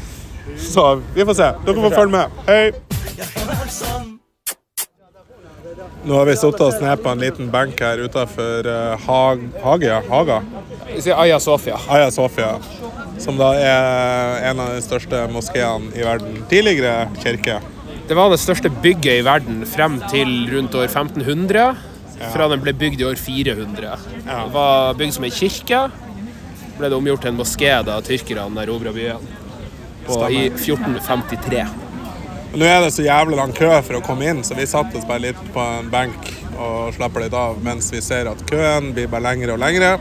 så 0.74 0.92
vi 1.14 1.24
får 1.24 1.40
se. 1.40 1.52
Dere 1.66 1.88
får 1.88 2.00
følge 2.02 2.16
med. 2.18 2.40
Hei! 2.50 4.09
Nå 6.04 6.14
har 6.16 6.24
vi 6.26 6.36
sittet 6.36 6.80
ned 6.80 7.02
på 7.02 7.10
en 7.12 7.20
liten 7.20 7.50
benk 7.52 7.80
her 7.84 8.00
utafor 8.00 8.66
Hag 9.04 9.42
Hage, 9.60 9.98
Haga. 10.08 10.38
Vi 10.88 11.02
sier 11.04 11.18
Aya 11.20 11.36
Sofia. 11.40 11.76
Aya 11.92 12.08
Sofia, 12.10 12.54
som 13.20 13.36
da 13.36 13.50
er 13.60 14.46
en 14.48 14.62
av 14.64 14.72
de 14.72 14.80
største 14.84 15.20
moskeene 15.32 15.92
i 15.92 16.06
verden. 16.06 16.38
Tidligere 16.48 17.10
kirke. 17.20 17.58
Det 18.08 18.16
var 18.16 18.32
det 18.32 18.40
største 18.40 18.72
bygget 18.82 19.20
i 19.20 19.26
verden 19.26 19.60
frem 19.68 20.00
til 20.10 20.32
rundt 20.54 20.74
år 20.74 20.88
1500. 20.88 21.76
Fra 22.32 22.48
den 22.52 22.64
ble 22.64 22.72
bygd 22.76 23.00
i 23.00 23.06
år 23.08 23.20
400. 23.20 23.92
Det 24.24 24.40
var 24.56 24.96
bygd 24.96 25.18
som 25.18 25.28
ei 25.28 25.34
kirke. 25.36 25.84
Ble 26.80 26.88
det 26.88 26.96
omgjort 26.96 27.22
til 27.26 27.34
en 27.34 27.38
moské 27.42 27.76
da 27.84 28.00
tyrkerne 28.04 28.64
erobra 28.64 28.92
byen. 28.96 29.30
På, 30.08 30.24
I 30.32 30.48
1453. 30.48 31.89
Nå 32.50 32.66
er 32.66 32.80
det 32.82 32.90
så 32.96 33.04
jævlig 33.06 33.36
lang 33.38 33.52
kø 33.54 33.68
for 33.86 34.00
å 34.00 34.02
komme 34.04 34.26
inn, 34.26 34.40
så 34.46 34.56
vi 34.58 34.66
satte 34.66 34.98
oss 34.98 35.06
bare 35.06 35.22
litt 35.28 35.42
på 35.54 35.62
en 35.62 35.90
benk 35.92 36.30
og 36.60 36.90
slapper 36.96 37.22
litt 37.24 37.36
av 37.36 37.60
mens 37.64 37.92
vi 37.94 38.00
ser 38.04 38.26
at 38.30 38.40
køen 38.50 38.90
blir 38.96 39.06
bare 39.12 39.22
lengre 39.30 39.54
og 39.54 39.60
lengre. 39.62 39.92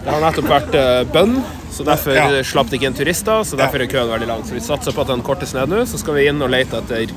Det 0.00 0.08
har 0.08 0.22
nettopp 0.24 0.48
vært 0.48 0.74
eh, 0.80 1.02
bønn, 1.12 1.36
så 1.70 1.84
derfor 1.84 2.16
Ja. 2.16 2.24
slapp 2.42 2.70
det 2.72 2.78
ikke 2.80 2.88
inn 2.88 2.96
turister. 2.96 3.44
Så 3.44 3.58
derfor 3.60 3.82
er 3.84 3.90
køen 3.92 4.08
veldig 4.08 4.26
lang. 4.30 4.40
Så 4.48 4.56
vi 4.56 4.62
satser 4.64 4.96
på 4.96 5.04
at 5.04 5.10
den 5.12 5.20
kortes 5.22 5.52
ned 5.54 5.68
nå. 5.68 5.82
Så 5.86 6.00
skal 6.00 6.16
vi 6.16 6.24
inn 6.30 6.40
og 6.42 6.48
lete 6.50 6.80
etter 6.80 7.12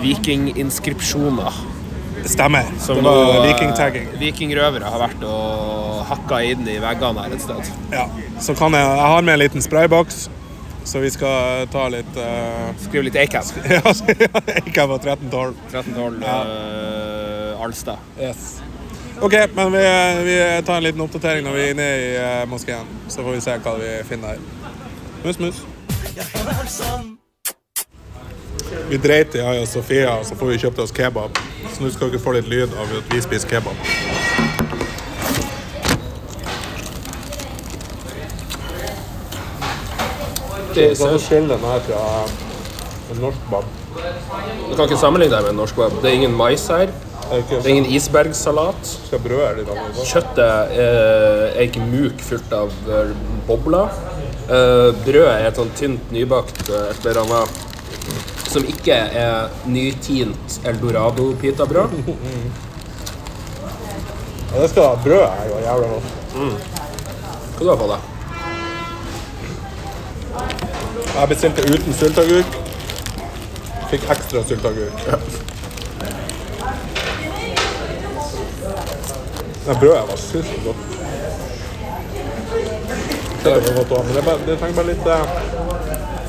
vikinginskripsjoner. 0.00 1.52
Stemmer. 2.24 2.64
Som 2.80 3.02
det 3.02 3.04
var 3.04 3.34
eh, 3.36 3.46
vikingtagging. 3.50 4.08
Vikingrøvere 4.20 4.90
har 4.94 5.00
vært 5.04 5.24
og 5.28 6.02
hakka 6.08 6.40
inn 6.54 6.64
i 6.72 6.78
veggene 6.82 7.24
her 7.26 7.36
et 7.36 7.44
sted. 7.44 7.70
Ja. 7.92 8.06
Så 8.40 8.56
kan 8.58 8.72
jeg, 8.78 8.86
jeg 8.86 9.10
har 9.12 9.22
med 9.28 9.34
en 9.36 9.42
liten 9.44 9.64
sprayboks, 9.64 10.24
så 10.84 10.98
vi 10.98 11.10
skal 11.10 11.66
ta 11.72 11.86
litt 11.92 12.16
uh, 12.16 12.72
Skriv 12.80 13.06
litt 13.06 13.16
Acab. 13.16 13.44
Ja, 13.70 13.94
ikke 14.66 14.86
på 14.86 14.98
1312. 14.98 15.54
1312 15.70 16.22
uh, 16.22 17.62
Alstad. 17.62 17.98
Yes. 18.20 18.60
OK, 19.20 19.34
men 19.54 19.72
vi, 19.72 19.84
vi 20.24 20.36
tar 20.66 20.76
en 20.76 20.82
liten 20.82 21.00
oppdatering 21.00 21.46
når 21.46 21.54
vi 21.54 21.64
er 21.64 21.74
inne 21.76 21.88
i 21.94 22.08
uh, 22.18 22.48
moskeen. 22.50 22.88
Så 23.08 23.22
får 23.22 23.38
vi 23.38 23.44
se 23.44 23.58
hva 23.62 23.76
vi 23.78 23.92
finner 24.08 24.34
her. 24.34 24.38
Mus, 25.22 25.38
mus. 25.38 25.62
Vi 28.88 28.96
dreit 28.96 29.34
i 29.34 29.40
Aya 29.40 29.66
Sofia, 29.66 30.18
så 30.24 30.36
får 30.36 30.46
vi 30.46 30.58
kjøpt 30.64 30.82
oss 30.82 30.92
kebab. 30.96 31.38
Så 31.72 31.84
nå 31.84 31.92
skal 31.94 32.10
dere 32.10 32.22
få 32.22 32.34
litt 32.36 32.50
lyd 32.50 32.74
av 32.74 32.98
at 32.98 33.14
vi 33.14 33.22
spiser 33.22 33.48
kebab. 33.54 34.11
Det 40.74 41.20
skiller 41.20 41.56
den 41.56 41.64
her 41.68 41.80
fra 41.86 42.02
en 43.12 43.22
norsk 43.22 43.48
bab. 43.50 43.64
Du 44.70 44.76
kan 44.76 44.86
ikke 44.86 45.00
sammenligne 45.00 45.34
deg 45.34 45.46
med 45.46 45.54
en 45.54 45.60
norsk 45.62 45.76
bab. 45.76 45.96
Det 46.02 46.10
er 46.10 46.20
ingen 46.20 46.36
mais 46.36 46.68
her. 46.72 46.92
Er 47.32 47.42
det 47.48 47.58
er 47.64 47.68
ingen 47.70 47.88
isbergsalat. 47.88 48.94
Er? 49.12 49.60
Kjøttet 50.04 50.40
er 50.42 51.60
ikke 51.64 51.84
muk 51.86 52.24
fylt 52.24 52.52
av 52.56 52.72
eh, 52.88 53.12
bobler. 53.48 53.92
Eh, 54.48 54.88
brødet 55.04 55.28
er 55.30 55.46
et 55.48 55.60
sånn 55.60 55.72
tynt, 55.78 56.10
nybakt 56.12 56.64
eh, 56.68 56.90
et 56.92 57.06
eller 57.06 57.22
annet 57.22 57.68
som 58.52 58.66
ikke 58.68 58.92
er 59.22 59.48
nytint 59.70 60.60
eldorado-pitabrød. 60.68 61.96
Ja, 64.52 64.60
det 64.60 64.66
skal 64.68 64.98
brødet 65.00 65.24
er 65.24 65.46
jo 65.48 65.60
jævla 65.64 65.86
godt. 65.88 66.08
Hva 67.56 67.62
du 67.62 67.70
har 67.70 67.78
på 67.80 67.86
deg? 67.88 68.11
Jeg 71.12 71.28
bestilte 71.28 71.62
uten 71.68 71.94
sylteagurk. 71.94 72.56
Fikk 73.90 74.06
ekstra 74.14 74.42
sylteagurk. 74.48 74.96
Det 79.66 79.76
brødet 79.80 80.08
var 80.08 80.16
sykt 80.16 80.54
godt. 80.64 80.76
Det 83.44 83.50
var 83.50 83.60
godt 83.76 83.90
også, 83.90 84.02
men 84.02 84.16
det, 84.16 84.24
bare, 84.24 84.38
det 84.46 84.58
trenger 84.58 84.76
bare 84.76 84.86
litt 84.86 85.06
eh, 85.06 85.24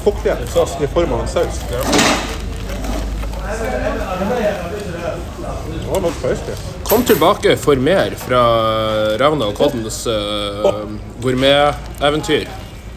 fuktighet 0.04 0.40
i 0.44 0.48
sausen 0.54 0.84
i 0.84 0.88
form 0.94 1.14
av 1.14 1.20
en 1.24 1.28
saus. 1.28 1.60
Det 5.84 5.90
var 5.90 6.02
nok 6.02 6.18
feisty. 6.22 6.58
Kom 6.90 7.04
tilbake 7.06 7.58
for 7.58 7.76
mer 7.76 8.16
fra 8.18 8.42
Ravna 9.22 9.46
og 9.50 9.56
Koddens 9.58 10.04
uh, 10.08 10.14
gourmeteventyr. 11.22 12.48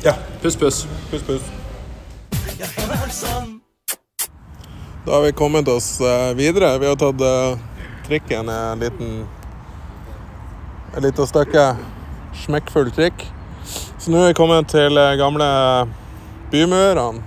Ja, 0.04 0.14
Puss, 0.46 0.56
puss. 0.56 0.86
puss, 1.10 1.22
puss. 1.22 1.42
Da 5.04 5.12
har 5.12 5.22
vi 5.22 5.32
kommet 5.32 5.68
oss 5.68 6.00
eh, 6.00 6.34
videre. 6.34 6.78
Vi 6.78 6.86
har 6.86 6.96
tatt 6.96 7.20
eh, 7.20 7.58
trikken 8.06 8.48
en 8.48 8.78
liten 8.78 9.26
Et 10.96 11.02
lite 11.02 11.26
stykke 11.26 11.64
smekkfull 12.44 12.92
trikk. 12.94 13.24
Så 13.98 14.12
nå 14.14 14.20
er 14.20 14.30
vi 14.30 14.36
kommet 14.38 14.70
til 14.70 14.94
eh, 14.94 15.16
gamle 15.18 15.48
bymurene, 16.52 17.24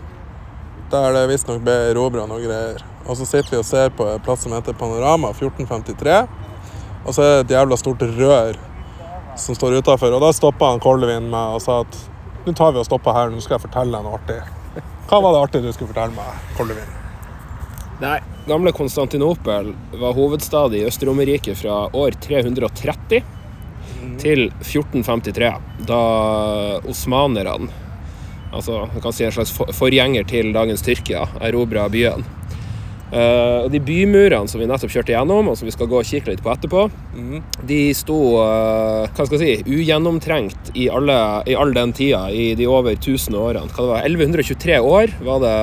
der 0.93 1.17
det 1.17 1.25
visstnok 1.33 1.59
ble 1.65 1.75
erobra 1.89 2.23
noe 2.23 2.39
greier. 2.39 2.85
Og 3.03 3.19
så 3.19 3.27
sitter 3.27 3.57
vi 3.57 3.59
og 3.59 3.67
ser 3.67 3.91
på 3.97 4.07
en 4.13 4.23
plass 4.23 4.45
som 4.47 4.55
heter 4.55 4.77
Panorama 4.79 5.33
1453. 5.35 6.21
Og 7.03 7.11
så 7.11 7.27
er 7.27 7.35
det 7.35 7.49
et 7.49 7.57
jævla 7.57 7.81
stort 7.83 8.07
rør 8.21 8.63
som 9.35 9.59
står 9.59 9.81
utafor. 9.81 10.15
Og 10.15 10.23
da 10.23 10.31
stoppa 10.39 10.71
han 10.71 10.79
Koldevin 10.87 11.27
meg 11.35 11.57
og 11.57 11.65
sa 11.67 11.81
at 11.83 11.99
nå 12.45 12.53
tar 12.55 12.73
vi 12.75 12.81
og 12.81 12.87
stopper 12.87 13.15
her, 13.15 13.33
nå 13.33 13.41
skal 13.43 13.57
jeg 13.57 13.65
fortelle 13.67 13.97
deg 13.97 14.05
noe 14.05 14.19
artig. 14.19 14.39
Hva 15.09 15.19
var 15.25 15.35
det 15.35 15.41
artige 15.43 15.65
du 15.65 15.73
skulle 15.75 15.91
fortelle 15.91 16.15
meg, 16.15 16.49
Koldevin? 16.57 16.95
Nei. 17.99 18.19
Gamle 18.47 18.71
Konstantinopel 18.73 19.73
var 19.99 20.15
hovedstad 20.17 20.73
i 20.73 20.85
Øst-Romerriket 20.87 21.59
fra 21.59 21.83
år 21.93 22.15
330 22.23 23.19
til 24.19 24.45
1453, 24.63 25.51
da 25.87 25.99
osmanerne, 26.89 27.69
altså 28.49 28.85
kan 29.03 29.15
si 29.15 29.27
en 29.27 29.35
slags 29.35 29.53
forgjenger 29.77 30.25
til 30.29 30.53
dagens 30.55 30.83
Tyrkia, 30.85 31.27
erobra 31.45 31.85
byen. 31.91 32.25
Eh, 33.09 33.65
og 33.65 33.71
de 33.73 33.81
bymurene 33.81 34.49
som 34.49 34.61
vi 34.61 34.67
nettopp 34.69 34.93
kjørte 34.93 35.15
gjennom, 35.15 35.49
og 35.49 35.57
som 35.57 35.69
vi 35.69 35.73
skal 35.73 35.89
gå 35.89 36.01
og 36.01 36.07
kikke 36.07 36.33
litt 36.33 36.43
på 36.45 36.51
etterpå, 36.53 36.85
de 37.69 37.79
sto 37.97 38.17
uh, 38.37 39.07
hva 39.15 39.25
skal 39.25 39.41
jeg 39.41 39.61
si, 39.61 39.73
ugjennomtrengt 39.79 40.71
i, 40.75 40.87
alle, 40.93 41.15
i 41.49 41.55
all 41.57 41.73
den 41.75 41.93
tida, 41.95 42.27
i 42.31 42.53
de 42.57 42.67
over 42.69 42.95
1000 42.95 43.37
årene. 43.37 43.71
Hva 43.73 43.85
det 43.85 43.89
var, 43.93 44.05
1123 44.05 44.77
år 44.85 45.15
var 45.25 45.41
det 45.43 45.55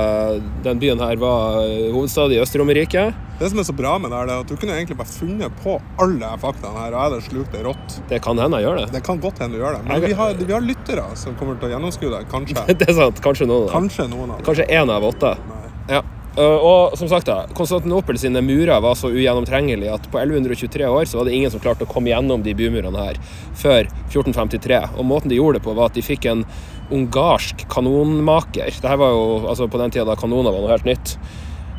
den 0.67 0.83
byen 0.83 1.03
her 1.03 1.21
var 1.23 1.63
eh, 1.63 1.87
hovedstad 1.95 2.35
i 2.35 2.41
Øst-Romerriket. 2.43 3.23
Det 3.37 3.51
som 3.53 3.61
er 3.61 3.67
så 3.69 3.75
bra 3.77 3.97
med 4.01 4.11
det, 4.11 4.19
her, 4.19 4.33
er 4.33 4.45
at 4.45 4.51
du 4.51 4.57
kunne 4.57 4.75
egentlig 4.75 4.97
bare 4.99 5.13
funnet 5.13 5.59
på 5.63 5.77
alle 6.03 6.33
faktaene 6.43 6.83
her, 6.83 6.91
og 6.91 6.97
jeg 6.97 7.05
hadde 7.05 7.23
slukt 7.29 7.57
det 7.57 7.65
rått. 7.67 7.99
Det 8.11 8.21
kan 8.25 8.41
hende 8.41 8.61
jeg 8.63 8.69
gjør 8.69 8.81
det. 8.81 8.87
Det 8.97 9.05
kan 9.07 9.23
godt 9.23 9.43
hende 9.45 9.59
du 9.59 9.63
gjør 9.63 9.79
det, 9.79 9.85
men 9.87 10.05
vi 10.05 10.13
har, 10.19 10.37
vi 10.41 10.53
har 10.57 10.65
lyttere 10.65 11.07
som 11.21 11.37
kommer 11.39 11.61
til 11.61 11.71
å 11.71 11.75
gjennomskue 11.77 12.13
det. 12.13 12.25
Kanskje. 12.33 12.67
Det 12.81 12.91
er 12.91 12.97
sant. 12.97 13.23
Kanskje 13.25 13.49
noen. 13.49 13.71
Kanskje 13.73 14.09
noen 14.11 14.31
av 14.33 14.41
dem. 14.41 14.47
Kanskje 14.49 14.69
én 14.73 14.93
av 14.93 15.05
åtte. 15.07 15.37
Nei. 15.47 15.63
Ja. 15.93 16.03
Uh, 16.37 16.61
og 16.61 16.97
som 17.01 17.09
sagt 17.09 17.31
da, 17.31 17.47
Konstantinopel 17.57 18.19
sine 18.21 18.43
murer 18.45 18.83
var 18.85 18.97
så 18.99 19.09
ugjennomtrengelige 19.09 19.95
at 19.95 20.09
på 20.13 20.21
1123 20.21 20.85
år 20.85 21.09
så 21.09 21.17
var 21.17 21.29
det 21.29 21.37
ingen 21.37 21.53
som 21.53 21.63
klarte 21.65 21.87
å 21.87 21.89
komme 21.89 22.13
gjennom 22.13 22.45
de 22.45 22.53
bymurene 22.59 23.07
her 23.07 23.21
før 23.57 23.89
1453. 24.11 24.83
Og 24.99 25.09
måten 25.09 25.33
de 25.33 25.41
gjorde 25.41 25.61
det 25.61 25.65
på, 25.65 25.73
var 25.79 25.89
at 25.89 25.97
de 25.97 26.05
fikk 26.05 26.29
en 26.29 26.45
ungarsk 26.93 27.65
kanonmaker. 27.73 28.69
Dette 28.69 29.01
var 29.01 29.17
jo 29.17 29.25
altså 29.49 29.69
på 29.71 29.81
den 29.81 29.95
tida 29.95 30.05
da 30.11 30.19
kanoner 30.21 30.53
var 30.53 30.63
noe 30.63 30.75
helt 30.75 30.89
nytt. 30.89 31.17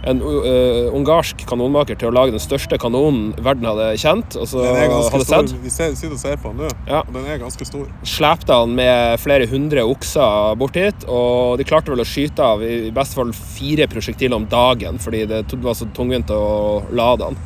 En 0.08 0.22
uh, 0.24 0.88
ungarsk 0.96 1.44
kanonmaker 1.50 2.00
til 2.00 2.10
å 2.10 2.16
lage 2.16 2.34
den 2.36 2.44
største 2.44 2.80
kanonen 2.82 3.34
verden 3.44 3.68
hadde 3.70 3.90
kjent. 4.02 4.38
Og 4.40 4.50
så 4.50 4.64
hadde 4.64 5.28
sett. 5.28 5.54
Vi 5.64 5.74
ser, 5.74 5.94
sitter 6.00 6.16
og 6.16 6.22
ser 6.22 6.42
på 6.42 6.54
den 6.54 6.66
nå, 6.66 6.72
Ja. 6.88 7.04
og 7.04 7.14
den 7.16 7.28
er 7.28 7.42
ganske 7.42 7.68
stor. 7.68 7.86
Slepte 8.08 8.58
han 8.62 8.76
med 8.78 9.20
flere 9.24 9.48
hundre 9.52 9.84
okser 9.88 10.58
bort 10.60 10.80
hit, 10.80 11.08
og 11.12 11.58
de 11.60 11.68
klarte 11.68 11.94
vel 11.94 12.04
å 12.04 12.08
skyte 12.08 12.44
av 12.44 12.64
i 12.64 12.90
beste 12.96 13.20
fall 13.20 13.34
fire 13.36 13.88
prosjektiler 13.92 14.38
om 14.40 14.48
dagen, 14.52 15.00
fordi 15.02 15.26
det 15.30 15.44
var 15.64 15.78
så 15.78 15.90
tungvint 15.98 16.32
å 16.34 16.84
lade 16.96 17.32
han. 17.32 17.40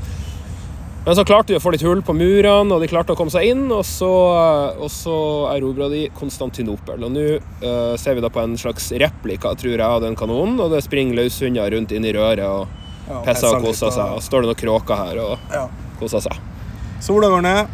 Men 1.05 1.15
så 1.17 1.23
klarte 1.25 1.49
de 1.49 1.57
å 1.57 1.61
få 1.63 1.71
litt 1.73 1.81
hull 1.81 2.03
på 2.05 2.13
murene, 2.13 2.75
og 2.75 2.83
de 2.83 2.87
klarte 2.89 3.15
å 3.15 3.17
komme 3.17 3.33
seg 3.33 3.47
inn, 3.49 3.63
og 3.73 3.81
så, 3.89 4.09
og 4.77 4.89
så 4.93 5.15
erobra 5.49 5.87
de 5.89 6.03
Konstantinopel. 6.13 7.01
Og 7.07 7.09
nå 7.09 7.23
uh, 7.39 7.95
ser 7.97 8.19
vi 8.19 8.21
da 8.21 8.29
på 8.29 8.43
en 8.43 8.53
slags 8.59 8.91
replika, 9.01 9.55
tror 9.57 9.73
jeg, 9.73 9.81
av 9.81 10.03
den 10.03 10.17
kanonen, 10.19 10.59
og 10.61 10.69
det 10.75 10.83
springer 10.85 11.17
løshunder 11.17 11.73
rundt 11.73 11.93
inn 11.97 12.05
i 12.05 12.13
røret 12.13 12.45
og 12.45 12.77
Ja, 13.07 13.23
pisser 13.25 13.49
og 13.49 13.63
litt, 13.63 13.71
koser 13.71 13.95
seg. 13.95 14.13
Og 14.13 14.21
står 14.21 14.43
det 14.45 14.51
noen 14.51 14.59
kråker 14.61 14.99
her 14.99 15.21
og 15.23 15.53
Ja. 15.55 15.63
koser 15.99 16.21
seg. 16.21 16.37
Sola 17.01 17.31
går 17.33 17.41
ned, 17.47 17.71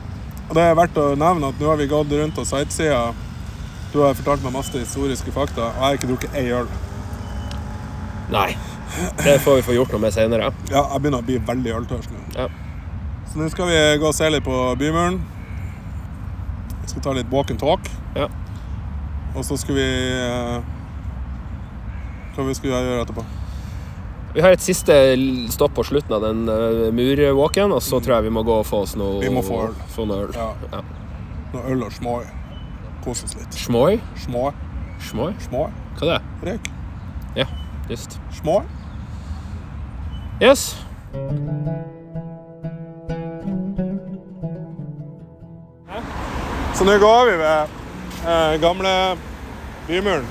og 0.48 0.54
det 0.56 0.64
er 0.64 0.78
verdt 0.80 0.96
å 1.04 1.10
nevne 1.20 1.50
at 1.52 1.60
nå 1.60 1.68
har 1.68 1.82
vi 1.82 1.88
gått 1.92 2.14
rundt 2.16 2.40
og 2.40 2.48
sightseer. 2.48 3.12
Du 3.92 4.00
har 4.06 4.16
fortalt 4.16 4.46
meg 4.46 4.56
masse 4.56 4.72
historiske 4.72 5.34
fakta, 5.36 5.68
og 5.68 5.76
jeg 5.76 5.84
har 5.84 6.00
ikke 6.00 6.12
drukket 6.14 6.40
ei 6.40 6.46
øl. 6.56 6.72
Nei. 8.32 8.56
Det 9.20 9.36
får 9.44 9.60
vi 9.60 9.68
få 9.68 9.76
gjort 9.76 9.92
noe 9.92 10.06
med 10.06 10.16
seinere. 10.16 10.54
Ja, 10.72 10.86
jeg 10.94 11.04
begynner 11.04 11.20
å 11.20 11.28
bli 11.28 11.38
veldig 11.44 11.76
øltørst 11.82 12.16
nå. 12.16 12.24
Ja. 12.38 12.48
Så 13.32 13.40
nå 13.40 13.50
skal 13.52 13.70
vi 13.70 13.80
gå 14.02 14.08
og 14.08 14.16
se 14.16 14.30
litt 14.32 14.46
på 14.46 14.60
bymuren. 14.80 15.20
Vi 16.84 16.92
skal 16.94 17.04
ta 17.04 17.16
litt 17.18 17.32
walk 17.34 17.52
and 17.52 17.60
talk. 17.62 17.90
Ja. 18.16 18.30
Og 19.38 19.44
så 19.46 19.58
skal 19.60 19.78
vi 19.78 19.88
eh, 20.18 20.62
Hva 22.34 22.46
vi 22.48 22.56
skal 22.58 22.72
vi 22.72 22.74
gjøre 22.74 23.04
etterpå? 23.04 23.26
Vi 24.38 24.44
har 24.46 24.54
et 24.54 24.62
siste 24.62 24.94
stopp 25.50 25.74
på 25.78 25.86
slutten 25.88 26.14
av 26.14 26.22
den 26.22 26.44
uh, 26.46 26.92
murwalken, 26.94 27.72
og 27.74 27.82
så 27.82 27.98
tror 28.04 28.20
jeg 28.20 28.28
vi 28.28 28.34
må 28.36 28.44
gå 28.46 28.60
og 28.62 28.68
få 28.70 28.84
oss 28.86 28.94
noe 29.00 29.22
Vi 29.24 29.32
må 29.34 29.42
få 29.46 29.64
øl. 29.70 29.74
Få 29.96 30.06
noe 30.06 30.28
øl. 30.28 30.36
Ja. 30.38 30.52
Ja. 30.76 30.84
Noe 31.56 31.74
øl 31.74 31.88
og 31.88 31.96
små. 31.96 32.20
Kose 33.06 33.26
oss 33.26 33.38
litt. 33.40 33.58
Schmoi? 33.58 33.98
Små. 34.28 34.52
Schmoi? 35.10 35.32
Små. 35.48 35.68
Hva 35.98 36.06
er 36.06 36.14
det? 36.14 36.52
Røyk. 36.52 36.72
Ja, 37.40 37.50
just. 37.90 38.20
Små. 38.38 38.62
Yes. 40.42 40.76
Så 46.78 46.86
nå 46.86 46.98
går 47.02 47.26
vi 47.32 47.38
ved 47.42 47.78
eh, 48.28 48.58
gamle 48.62 48.92
bymuren. 49.88 50.26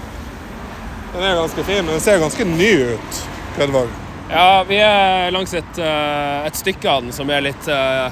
Den 1.15 1.23
er 1.25 1.39
ganske 1.41 1.65
fin, 1.65 1.85
men 1.85 1.97
den 1.97 2.03
ser 2.05 2.21
ganske 2.23 2.45
ny 2.47 2.73
ut. 2.93 3.23
Kødvåg. 3.57 3.89
Ja, 4.31 4.63
vi 4.69 4.79
er 4.83 5.31
langs 5.35 5.55
et, 5.55 5.79
eh, 5.79 6.47
et 6.47 6.59
stykke 6.59 6.91
av 6.91 7.03
den 7.03 7.15
som 7.15 7.31
er 7.31 7.43
litt, 7.49 7.69
eh, 7.69 8.11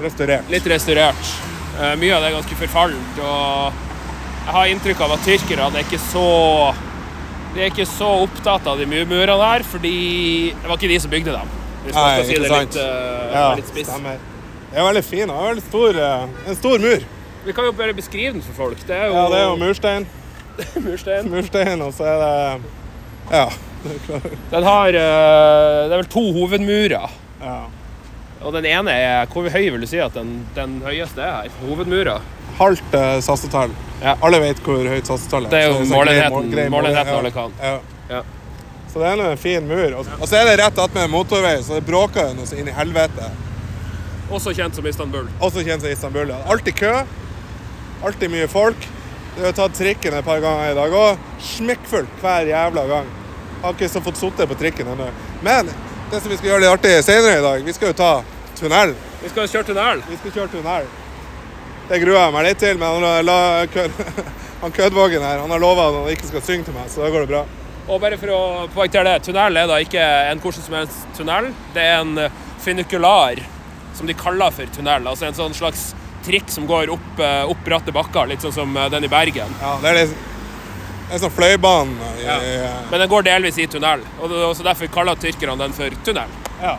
Restaurert. 0.00 0.48
litt 0.48 0.68
restaurert. 0.70 1.32
Eh, 1.78 1.94
mye 2.00 2.14
av 2.16 2.22
det 2.22 2.30
er 2.30 2.36
ganske 2.38 2.58
forfallent, 2.62 3.20
og 3.20 3.72
jeg 4.46 4.54
har 4.54 4.72
inntrykk 4.72 5.00
av 5.04 5.12
at 5.12 5.26
tyrkerne 5.28 5.68
er 5.74 5.84
ikke 5.84 6.00
så 6.08 6.74
de 7.54 7.62
er 7.64 7.70
ikke 7.72 7.86
så 7.88 8.08
opptatt 8.24 8.66
av 8.68 8.78
de 8.78 8.86
murene 8.86 9.36
her, 9.40 9.64
fordi 9.66 10.52
det 10.52 10.68
var 10.68 10.76
ikke 10.76 10.90
de 10.90 10.98
som 11.00 11.10
bygde 11.10 11.32
dem. 11.32 11.54
Hvis 11.84 11.94
man 11.94 12.04
Nei, 12.04 12.14
skal 12.14 12.26
si 12.28 12.40
det 12.42 12.50
litt, 12.52 12.76
uh, 12.76 13.32
Ja, 13.32 13.54
litt 13.56 13.70
spiss. 13.70 13.88
stemmer. 13.88 14.18
Det 14.68 14.78
er 14.78 14.84
veldig 14.84 15.04
fin. 15.04 15.28
Det 15.28 15.36
er 15.36 15.48
veldig 15.48 15.64
stor, 15.64 15.96
uh, 15.96 16.50
en 16.50 16.58
stor 16.58 16.78
mur. 16.84 17.06
Vi 17.46 17.52
kan 17.52 17.64
jo 17.64 17.72
bare 17.72 17.94
beskrive 17.94 18.32
den 18.32 18.42
for 18.42 18.52
folk. 18.64 18.80
Det 18.86 18.96
er 18.96 19.06
jo, 19.06 19.14
Ja, 19.14 19.24
det 19.32 19.38
er 19.38 19.46
jo 19.48 19.56
murstein. 19.56 20.06
murstein. 20.88 21.30
Murstein, 21.30 21.82
og 21.82 21.92
så 21.94 22.04
er 22.04 22.18
det 22.22 22.62
Ja. 23.30 23.44
det 23.84 23.98
klart. 24.06 24.30
Den 24.50 24.62
har 24.64 24.88
eh, 24.88 25.88
Det 25.88 25.92
er 25.92 25.96
vel 26.02 26.06
to 26.12 26.24
hovedmurer. 26.32 27.10
ja. 27.42 27.58
Og 28.40 28.52
den 28.54 28.64
ene 28.70 28.90
er 28.94 29.26
Hvor 29.26 29.48
høy 29.50 29.64
vil 29.70 29.80
du 29.82 29.86
si 29.90 29.98
at 29.98 30.14
den, 30.14 30.46
den 30.54 30.80
høyeste 30.84 31.18
er 31.20 31.42
her? 31.42 31.48
Hovedmura? 31.66 32.20
Halvt 32.58 32.94
eh, 32.94 33.20
sassetall. 33.20 33.70
Ja. 34.02 34.14
Alle 34.22 34.38
vet 34.40 34.60
hvor 34.62 34.78
høyt 34.86 35.06
satsetallet 35.10 35.50
er. 35.52 35.56
Det 35.56 35.64
er 35.64 35.68
jo 35.72 35.86
målenheten- 35.94 36.70
mål- 36.70 36.90
ja. 36.92 37.04
alle 37.18 37.30
kan. 37.34 37.52
Ja. 37.62 37.78
Ja. 38.10 38.20
Så 38.92 39.00
det 39.02 39.08
er 39.10 39.24
en 39.30 39.36
fin 39.38 39.66
mur. 39.68 39.98
Og 39.98 40.06
og 40.20 40.28
så 40.28 40.36
er 40.38 40.44
det 40.48 40.58
rett 40.64 40.78
attmed 40.78 41.10
motorvei, 41.10 41.56
så 41.62 41.74
det 41.76 41.84
bråker 41.86 42.28
jo 42.30 42.34
noe 42.38 42.58
inn 42.58 42.68
i 42.68 42.72
helvete. 42.72 43.26
Også 44.30 44.54
kjent 44.54 44.74
som 44.76 44.86
Istanbul. 44.86 45.26
Også 45.40 45.62
kjent 45.64 45.82
som 45.82 45.90
Istanbul. 45.90 46.28
ja. 46.28 46.38
Alltid 46.46 46.74
kø. 46.78 46.92
Alltid 48.04 48.30
mye 48.30 48.48
folk. 48.48 48.88
Vi 49.38 49.44
har 49.44 49.54
tatt 49.54 49.74
trikken 49.74 50.14
et 50.14 50.26
par 50.26 50.40
ganger 50.42 50.70
i 50.70 50.76
dag 50.78 50.94
òg. 50.94 51.18
Smekkfullt 51.42 52.22
hver 52.22 52.46
jævla 52.46 52.84
gang. 52.90 53.10
Har 53.62 53.74
ikke 53.74 53.88
så 53.90 54.02
fått 54.02 54.20
sittet 54.20 54.50
på 54.50 54.56
trikken 54.58 54.90
ennå. 54.92 55.08
Men 55.42 55.70
det 56.10 56.20
som 56.22 56.30
vi 56.30 56.38
skal 56.38 56.52
gjøre 56.52 56.62
litt 56.64 56.74
artig 56.76 56.94
senere 57.06 57.40
i 57.40 57.44
dag, 57.44 57.66
vi 57.66 57.74
skal 57.74 57.90
jo 57.90 57.98
ta 57.98 58.12
tunnel. 58.58 58.94
Vi 59.22 59.30
skal 59.32 59.50
kjøre 59.50 59.68
tunnel. 59.72 60.02
Vi 60.08 60.18
skal 60.20 60.34
kjøre 60.36 60.52
tunnel. 60.54 60.88
Det 61.88 62.00
gruer 62.02 62.20
jeg 62.20 62.34
meg 62.34 62.46
litt 62.46 62.62
til, 62.62 62.78
men 62.78 63.06
han, 63.06 64.72
kødvågen 64.78 65.22
han 65.22 65.30
her, 65.30 65.42
han 65.42 65.54
har 65.54 65.62
lova 65.62 65.88
at 65.88 66.00
han 66.02 66.10
ikke 66.12 66.30
skal 66.30 66.44
synge 66.44 66.68
til 66.68 66.76
meg, 66.76 66.90
så 66.92 67.02
da 67.02 67.12
går 67.14 67.24
det 67.24 67.30
bra. 67.32 67.44
Og 67.88 68.02
bare 68.02 68.18
for 68.20 68.34
å 68.34 68.40
poengtere 68.74 69.14
det, 69.14 69.24
tunnel 69.24 69.56
er 69.56 69.70
da 69.70 69.78
ikke 69.80 70.02
en 70.28 70.42
hvordan 70.42 70.66
som 70.66 70.76
helst 70.76 71.06
tunnel. 71.16 71.48
Det 71.74 71.86
er 71.86 72.02
en 72.02 72.26
finukular, 72.60 73.40
som 73.96 74.10
de 74.10 74.18
kaller 74.18 74.52
for 74.54 74.74
tunnel. 74.74 75.08
Altså 75.08 75.30
en 75.30 75.38
sånn 75.38 75.56
slags 75.56 75.88
trikk 76.28 76.52
som 76.52 76.66
går 76.68 76.92
opp, 76.94 77.12
eh, 77.18 77.44
opp 77.48 77.64
bratte 77.66 77.94
bakker, 77.94 78.28
litt 78.30 78.44
sånn 78.44 78.54
som 78.54 78.76
eh, 78.76 78.90
den 78.92 79.08
i 79.08 79.12
Bergen. 79.12 79.54
Ja, 79.62 79.78
det 79.82 79.92
er 79.92 80.00
litt 80.02 80.18
en 81.08 81.22
sånn 81.22 81.32
fløybane. 81.32 82.12
Ja. 82.20 82.36
Men 82.90 83.00
den 83.00 83.08
går 83.08 83.24
delvis 83.24 83.58
i 83.58 83.66
tunnel, 83.70 84.04
og 84.20 84.56
så 84.56 84.66
derfor 84.66 84.90
kaller 84.92 85.16
tyrkerne 85.16 85.56
den 85.62 85.76
for 85.76 85.94
tunnel. 86.04 86.34
Ja. 86.60 86.76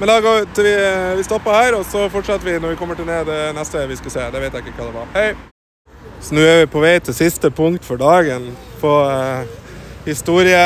Men 0.00 0.08
da 0.08 0.20
går 0.24 0.38
vi, 0.40 0.62
vi, 0.64 0.74
vi 1.16 1.24
stopper 1.24 1.56
her, 1.56 1.74
og 1.76 1.86
så 1.88 2.06
fortsetter 2.12 2.46
vi 2.46 2.58
når 2.60 2.74
vi 2.74 2.80
kommer 2.80 2.96
til 2.96 3.08
ned 3.08 3.26
det 3.28 3.40
neste 3.56 3.86
vi 3.88 3.98
skal 4.00 4.14
se. 4.14 4.28
Det 4.32 4.44
vet 4.44 4.54
jeg 4.56 4.68
ikke 4.68 4.78
hva 4.78 4.86
det 4.90 4.96
var. 4.96 5.10
Hei! 5.16 5.32
Så 6.20 6.36
nå 6.36 6.44
er 6.44 6.62
vi 6.62 6.70
på 6.72 6.80
vei 6.84 6.94
til 7.04 7.16
siste 7.16 7.50
punkt 7.52 7.84
for 7.84 8.00
dagen 8.00 8.50
på 8.80 8.94
eh, 9.08 9.52
historie, 10.04 10.64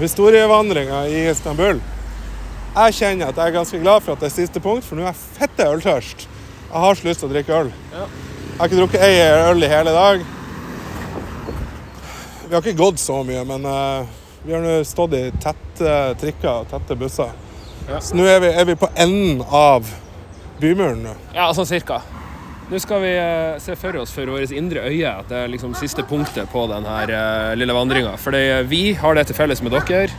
historievandringa 0.00 1.06
i 1.12 1.26
Istanbul. 1.30 1.80
Jeg 2.76 2.96
kjenner 2.98 3.32
at 3.32 3.38
jeg 3.40 3.48
er 3.48 3.56
ganske 3.56 3.80
glad 3.80 4.04
for 4.04 4.12
at 4.12 4.24
det 4.24 4.28
er 4.28 4.34
siste 4.34 4.60
punkt, 4.60 4.84
for 4.84 4.96
nå 4.96 5.06
er 5.06 5.14
jeg 5.14 5.38
fette 5.38 5.68
øltørst. 5.72 6.26
Jeg 6.76 6.82
har 6.82 6.96
så 6.98 7.06
lyst 7.06 7.22
til 7.22 7.30
å 7.30 7.32
drikke 7.32 7.52
øl. 7.56 7.68
Ja. 7.88 8.02
Jeg 8.04 8.56
har 8.58 8.68
ikke 8.68 8.78
drukket 8.82 9.04
ei 9.06 9.20
øl 9.48 9.64
i 9.64 9.68
hele 9.70 9.92
dag. 9.94 10.24
Vi 12.42 12.50
har 12.52 12.60
ikke 12.60 12.76
gått 12.76 13.00
så 13.00 13.22
mye, 13.24 13.44
men 13.48 13.64
uh, 13.64 14.04
vi 14.42 14.52
har 14.52 14.60
nå 14.60 14.74
stått 14.84 15.16
i 15.16 15.22
tette 15.40 15.94
trikker 16.20 16.50
og 16.50 16.68
tette 16.68 16.98
busser. 17.00 17.32
Ja. 17.88 18.02
Så 18.04 18.18
nå 18.18 18.26
er 18.28 18.44
vi, 18.44 18.52
er 18.52 18.68
vi 18.68 18.76
på 18.76 18.90
enden 18.92 19.40
av 19.48 19.88
bymuren 20.60 21.00
nå. 21.06 21.16
Ja, 21.32 21.48
sånn 21.56 21.70
cirka. 21.70 22.02
Nå 22.68 22.82
skal 22.82 23.00
vi 23.06 23.16
eh, 23.22 23.56
se 23.62 23.72
for 23.80 23.96
oss 24.02 24.12
for 24.12 24.36
vårt 24.36 24.52
indre 24.52 24.84
øye 24.84 25.16
at 25.22 25.32
det 25.32 25.46
er 25.46 25.52
liksom 25.54 25.72
siste 25.80 26.04
punktet 26.04 26.52
på 26.52 26.68
denne 26.68 27.00
uh, 27.08 27.56
lille 27.56 27.72
vandringa. 27.72 28.18
For 28.20 28.36
vi 28.68 28.90
har 29.00 29.16
det 29.16 29.30
til 29.30 29.40
felles 29.40 29.64
med 29.64 29.72
dere 29.72 30.10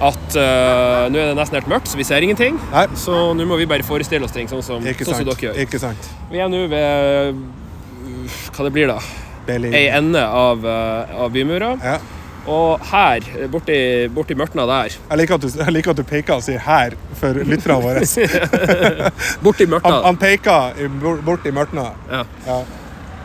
at 0.00 0.36
uh, 0.36 1.08
nå 1.12 1.20
er 1.20 1.30
det 1.30 1.36
nesten 1.36 1.58
helt 1.58 1.70
mørkt, 1.70 1.90
så 1.90 1.98
vi 2.00 2.06
ser 2.08 2.24
ingenting. 2.24 2.56
Nei. 2.72 2.86
Så 2.98 3.18
nå 3.36 3.46
må 3.48 3.58
vi 3.60 3.66
bare 3.68 3.84
forestille 3.86 4.24
oss 4.24 4.32
ting 4.32 4.48
sånn 4.48 4.62
som, 4.64 4.84
sånn 4.84 5.10
som 5.12 5.26
dere 5.28 5.50
gjør. 5.50 5.98
Vi 6.30 6.40
er 6.40 6.48
nå 6.52 6.62
ved 6.72 7.34
uh, 7.34 7.42
hva 8.54 8.68
det 8.68 8.72
blir 8.76 8.88
da? 8.90 8.96
Berlin. 9.46 9.76
Ei 9.76 9.90
ende 9.92 10.22
av, 10.24 10.64
uh, 10.64 11.20
av 11.24 11.34
bymura. 11.34 11.74
Ja. 11.84 11.98
Og 12.50 12.80
her, 12.88 13.24
borti, 13.52 13.76
borti 14.16 14.34
mørtna 14.34 14.64
der 14.64 14.94
Jeg 14.94 15.18
liker, 15.20 15.36
at 15.36 15.44
du, 15.44 15.64
liker 15.76 15.92
at 15.92 15.98
du 16.00 16.06
peker 16.08 16.38
og 16.38 16.44
sier 16.46 16.62
'her' 16.64 16.96
for 17.20 17.36
lytterne 17.36 17.76
våre. 17.84 18.00
Borti 19.44 19.66
mørtna. 19.68 19.92
Han, 19.92 20.04
han 20.08 20.20
peker 20.20 20.80
i, 20.80 20.88
bort 21.02 21.20
bort 21.24 21.44
i 21.46 21.52
mørtna. 21.52 21.90
Ja. 22.08 22.22
Ja. 22.46 22.62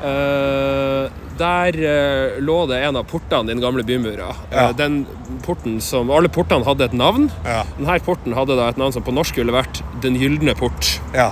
Eh, 0.03 1.24
der 1.37 1.75
eh, 1.75 2.37
lå 2.41 2.57
det 2.69 2.81
en 2.87 2.95
av 2.99 3.05
portene 3.09 3.49
i 3.49 3.53
den 3.55 3.61
gamle 3.63 3.83
bymura. 3.83 4.29
Eh, 4.51 4.55
Ja. 4.55 4.71
den 4.73 5.05
porten 5.45 5.79
som, 5.81 6.09
Alle 6.11 6.29
portene 6.29 6.63
hadde 6.65 6.85
et 6.85 6.93
navn. 6.93 7.29
Ja. 7.45 7.63
Denne 7.77 7.99
porten 8.05 8.33
hadde 8.33 8.55
da 8.57 8.69
et 8.69 8.77
navn 8.77 8.93
som 8.95 9.03
på 9.03 9.13
norsk 9.13 9.35
ville 9.37 9.51
vært 9.55 9.81
Den 10.01 10.15
gylne 10.15 10.55
port. 10.55 10.99
ja. 11.13 11.31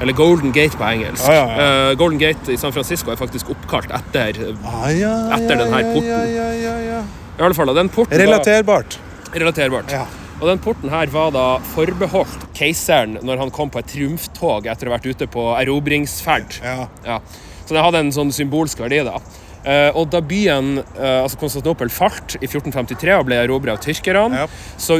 Eller 0.00 0.14
Golden 0.16 0.50
Gate 0.52 0.74
på 0.74 0.82
engelsk. 0.88 1.22
Ja, 1.28 1.32
ja, 1.34 1.46
ja. 1.46 1.90
Uh, 1.92 1.94
Golden 2.00 2.18
Gate 2.18 2.48
i 2.50 2.56
San 2.58 2.72
Francisco 2.72 3.12
er 3.12 3.16
faktisk 3.20 3.50
oppkalt 3.52 3.92
etter 3.92 4.56
Ah, 4.66 4.88
ja, 4.90 5.12
Etter 5.36 5.60
den 5.60 5.70
her 5.72 5.84
porten. 5.92 6.08
Ja, 6.08 6.24
ja, 6.24 6.48
ja, 6.58 6.72
ja. 6.88 7.02
I 7.38 7.42
alle 7.44 7.54
fall, 7.54 7.70
den 7.76 7.88
porten 7.92 8.18
Relaterbart. 8.18 8.96
var 9.30 9.38
relaterbart. 9.38 9.92
Ja. 9.92 10.06
Og 10.40 10.48
den 10.48 10.58
porten 10.58 10.90
her 10.90 11.06
var 11.12 11.30
da 11.30 11.44
forbeholdt 11.74 12.48
keiseren 12.56 13.18
når 13.22 13.38
han 13.44 13.50
kom 13.54 13.70
på 13.70 13.78
et 13.78 13.86
triumftog 13.92 14.66
etter 14.66 14.88
å 14.88 14.90
ha 14.90 14.96
vært 14.98 15.06
ute 15.12 15.28
på 15.30 15.44
erobringsferd. 15.60 16.58
Ja. 16.64 16.88
Ja. 17.06 17.20
Så 17.64 17.76
det 17.76 17.84
hadde 17.84 18.00
en 18.02 18.10
sånn 18.10 18.32
symbolsk 18.34 18.80
verdi, 18.82 19.04
da. 19.06 19.20
Eh, 19.64 19.90
og 19.94 20.08
da 20.10 20.18
byen, 20.20 20.78
eh, 20.98 21.22
altså 21.22 21.38
Konstantinopel, 21.38 21.90
falt 21.94 22.34
i 22.40 22.46
1453 22.48 23.12
og 23.20 23.26
ble 23.28 23.36
erobret 23.44 23.76
av 23.76 23.78
tyrkerne, 23.84 24.34
Ja. 24.42 24.46
så 24.76 24.96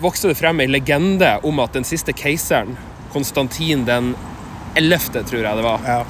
vokste 0.00 0.28
det 0.28 0.36
frem 0.38 0.60
ei 0.60 0.66
legende 0.66 1.34
om 1.44 1.60
at 1.60 1.72
den 1.76 1.84
siste 1.84 2.12
keiseren, 2.16 2.76
Konstantin 3.12 3.84
den 3.84 4.14
11., 4.76 5.22
tror 5.28 5.42
jeg 5.42 5.56
det 5.56 5.64
var, 5.64 5.80
Ja. 5.84 6.04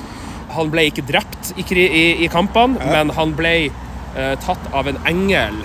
han 0.55 0.71
ble 0.71 0.87
ikke 0.91 1.07
drept 1.07 1.53
i, 1.59 1.65
i, 1.75 2.25
i 2.25 2.29
kampene, 2.29 2.79
men 2.79 3.11
han 3.11 3.33
ble 3.35 3.71
eh, 4.17 4.35
tatt 4.37 4.71
av 4.73 4.87
en 4.89 4.97
engel 5.05 5.59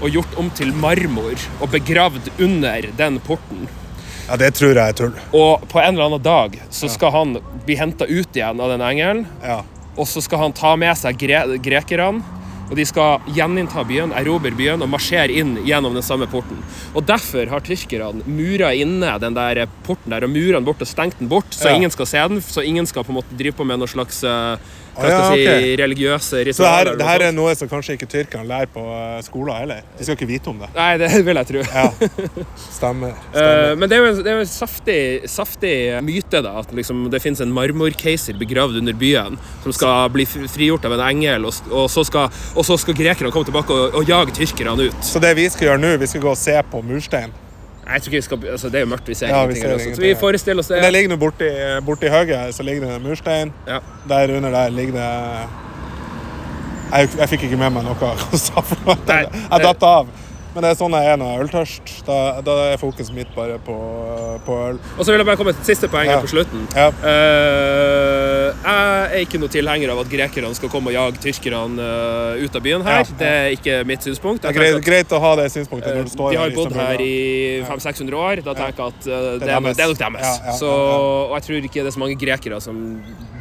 og 0.00 0.10
gjort 0.10 0.34
om 0.40 0.48
til 0.50 0.72
marmor 0.72 1.36
og 1.60 1.70
begravd 1.70 2.30
under 2.40 2.88
den 2.96 3.20
porten. 3.20 3.68
Ja, 4.28 4.36
det 4.40 4.54
tror 4.56 4.72
jeg 4.74 4.88
er 4.88 4.92
tull. 4.96 5.12
Og 5.36 5.68
på 5.68 5.78
en 5.82 5.94
eller 5.94 6.06
annen 6.08 6.22
dag 6.24 6.58
så 6.70 6.88
skal 6.88 7.12
han 7.12 7.36
bli 7.66 7.76
henta 7.76 8.04
ut 8.08 8.32
igjen 8.34 8.58
av 8.60 8.70
den 8.72 8.80
engelen, 8.80 9.26
Ja. 9.44 9.60
Og 9.96 10.06
så 10.10 10.22
skal 10.24 10.38
han 10.38 10.52
ta 10.56 10.74
med 10.80 10.96
seg 10.98 11.18
gre 11.20 11.44
grekerne. 11.62 12.22
Og 12.64 12.78
de 12.78 12.84
skal 12.88 13.20
gjeninnta 13.36 13.82
byen, 13.84 14.10
erobre 14.16 14.50
byen 14.56 14.80
og 14.80 14.88
marsjere 14.88 15.34
inn 15.36 15.50
gjennom 15.68 15.92
den 15.94 16.02
samme 16.02 16.24
porten. 16.32 16.56
Og 16.96 17.04
Derfor 17.06 17.50
har 17.52 17.60
tyrkerne 17.60 18.24
mura 18.24 18.70
inne 18.72 19.10
den 19.20 19.34
der 19.36 19.66
porten 19.84 20.14
der, 20.14 20.24
og 20.24 20.32
mura 20.32 20.56
den 20.56 20.64
bort 20.64 20.80
og 20.80 20.88
stengt 20.88 21.18
den 21.20 21.28
bort, 21.28 21.44
så 21.52 21.68
Ja. 21.68 21.76
ingen 21.76 21.90
skal 21.92 22.06
se 22.06 22.16
den. 22.28 22.40
Så 22.40 22.64
ingen 22.64 22.86
skal 22.86 23.04
på 23.04 23.12
en 23.12 23.20
måte 23.20 23.36
drive 23.36 23.52
på 23.52 23.66
med 23.68 23.78
noe 23.78 23.86
slags 23.86 24.24
eh, 24.24 24.56
hva 24.94 25.10
ja, 25.10 25.18
skal 25.18 25.38
jeg 25.40 25.44
si, 25.44 25.70
ok. 25.72 25.78
religiøse 25.80 26.28
Så 26.28 26.42
ritualer. 26.48 26.90
her, 26.90 26.98
det 27.00 27.08
her 27.08 27.24
er 27.28 27.34
noe 27.34 27.54
som 27.58 27.70
kanskje 27.70 27.96
ikke 27.96 28.08
tyrkerne 28.10 28.46
lærer 28.48 28.70
på 28.70 28.84
eh, 28.94 29.18
skolen 29.26 29.58
heller. 29.58 29.82
De 29.98 30.06
skal 30.06 30.18
ikke 30.18 30.28
vite 30.30 30.52
om 30.52 30.60
det. 30.62 30.70
Nei, 30.76 30.90
det 31.02 31.10
vil 31.26 31.40
jeg 31.40 31.50
tro. 31.50 31.64
Ja, 31.64 31.84
stemmer. 32.78 33.14
Stemmer. 33.28 33.34
Uh, 33.34 33.74
men 33.80 33.90
det 33.90 33.98
er 33.98 34.02
jo 34.02 34.10
en, 34.12 34.20
det 34.22 34.32
er 34.32 34.38
jo 34.38 34.44
en 34.46 34.50
saftig, 34.52 34.98
saftig 35.30 35.74
myte 36.06 36.42
da, 36.46 36.56
at 36.62 36.74
liksom, 36.76 37.06
det 37.12 37.22
finnes 37.24 37.42
en 37.44 37.54
marmorkeiser 37.54 38.38
begravd 38.40 38.80
under 38.82 38.98
byen 38.98 39.38
som 39.64 39.74
skal 39.74 40.10
bli 40.14 40.26
frigjort 40.28 40.86
av 40.88 40.96
en 40.98 41.06
engel, 41.08 41.48
og, 41.48 41.72
og, 41.72 41.88
så, 41.92 42.06
skal, 42.06 42.30
og 42.54 42.66
så 42.66 42.78
skal 42.80 42.98
grekerne 42.98 43.32
komme 43.34 43.50
tilbake 43.50 43.74
og, 43.74 43.98
og 44.00 44.10
jage 44.10 44.36
tyrkerne 44.38 44.88
ut. 44.88 45.00
Så 45.04 45.22
det 45.22 45.34
vi 45.38 45.48
skal 45.52 45.72
gjøre 45.72 45.82
nå, 45.82 45.96
vi 46.00 46.10
skal 46.10 46.24
gå 46.24 46.34
og 46.34 46.40
se 46.40 46.58
på 46.70 46.84
murstein. 46.86 47.34
Nei, 47.84 47.92
Jeg 47.98 48.02
tror 48.02 48.10
ikke 48.10 48.16
vi 48.16 48.26
skal, 48.28 48.44
altså, 48.54 48.68
Det 48.72 48.80
er 48.80 48.84
jo 48.86 48.90
mørkt, 48.94 49.08
vi 49.08 49.14
ser 49.14 49.28
Ja, 49.28 49.32
vi 49.34 49.42
ingenting. 49.42 49.62
ser 49.62 49.68
eller 49.68 49.84
ingenting, 49.84 49.96
så 49.96 50.02
vi 50.02 50.14
forestiller 50.20 50.60
oss 50.60 50.68
det. 50.68 50.76
Men 50.80 50.84
det 50.84 50.92
ligger 50.92 51.08
nå 51.12 51.16
borti, 51.20 51.48
borti 51.84 52.08
høyet, 52.08 52.54
så 52.56 52.62
ligger 52.62 52.86
det 52.86 52.96
en 52.96 53.02
murstein. 53.02 53.52
Ja. 53.68 53.78
Der 54.08 54.36
under 54.36 54.50
der 54.50 54.68
ligger 54.70 54.92
det 54.92 55.08
Jeg, 56.94 57.08
jeg 57.18 57.28
fikk 57.28 57.42
ikke 57.48 57.56
med 57.58 57.70
meg 57.74 57.84
noe 57.84 58.14
sa 58.38 58.62
Jeg 58.62 59.62
datt 59.66 59.82
av. 59.82 60.08
Men 60.54 60.62
det 60.62 60.70
er 60.70 60.76
sånn 60.78 60.94
jeg 60.94 61.10
er 61.10 61.18
når 61.18 61.30
jeg 61.30 61.36
er 61.36 61.44
øltørst. 61.44 61.92
Da, 62.06 62.16
da 62.46 62.54
er 62.70 62.78
fokuset 62.78 63.14
mitt 63.16 63.30
bare 63.34 63.56
på, 63.66 63.74
på 64.46 64.58
øl. 64.68 64.78
Og 64.94 65.00
så 65.02 65.10
vil 65.10 65.18
jeg 65.18 65.26
bare 65.26 65.40
komme 65.40 65.54
til 65.56 65.66
siste 65.66 65.90
poeng 65.90 66.06
Ja. 66.10 66.20
på 66.22 66.30
slutten. 66.30 66.68
Ja. 66.76 66.88
Uh, 66.94 68.54
jeg 68.54 69.18
er 69.18 69.24
ikke 69.24 69.40
noe 69.42 69.50
tilhenger 69.50 69.90
av 69.94 70.04
at 70.04 70.12
grekerne 70.12 70.52
skal 70.54 70.70
komme 70.70 70.92
og 70.92 70.96
jage 70.96 71.22
tyrkerne 71.24 71.82
uh, 71.82 72.44
ut 72.44 72.54
av 72.54 72.64
byen 72.64 72.86
her. 72.86 73.02
Ja. 73.02 73.18
Det 73.18 73.32
er 73.32 73.50
ikke 73.58 73.80
mitt 73.88 74.06
synspunkt. 74.06 74.44
Det 74.44 74.52
er 74.52 74.58
greit, 74.60 74.80
greit 74.86 75.14
å 75.14 75.22
ha 75.24 75.34
det 75.42 75.50
synspunktet 75.54 75.90
eh, 75.90 75.98
når 75.98 76.08
du 76.08 76.14
står 76.14 76.34
de 76.36 76.40
har 76.44 76.54
bodd 76.54 76.78
her 76.78 77.02
i 77.02 77.14
500-600 77.66 78.20
år. 78.22 78.44
Da 78.46 78.56
tenker 78.60 78.84
jeg 78.84 78.94
at 78.94 79.10
uh, 79.10 79.10
det, 79.10 79.20
Det 79.42 79.50
er 79.50 79.68
det 79.74 79.86
er 79.88 79.92
nok 79.92 80.02
deres. 80.06 80.42
Så. 80.60 80.70
Og 80.70 81.38
jeg 81.40 81.48
tror 81.48 81.70
ikke 81.70 81.80
det 81.82 81.90
er 81.90 81.98
så 81.98 82.04
mange 82.06 82.18
grekere 82.20 82.62
som 82.62 82.84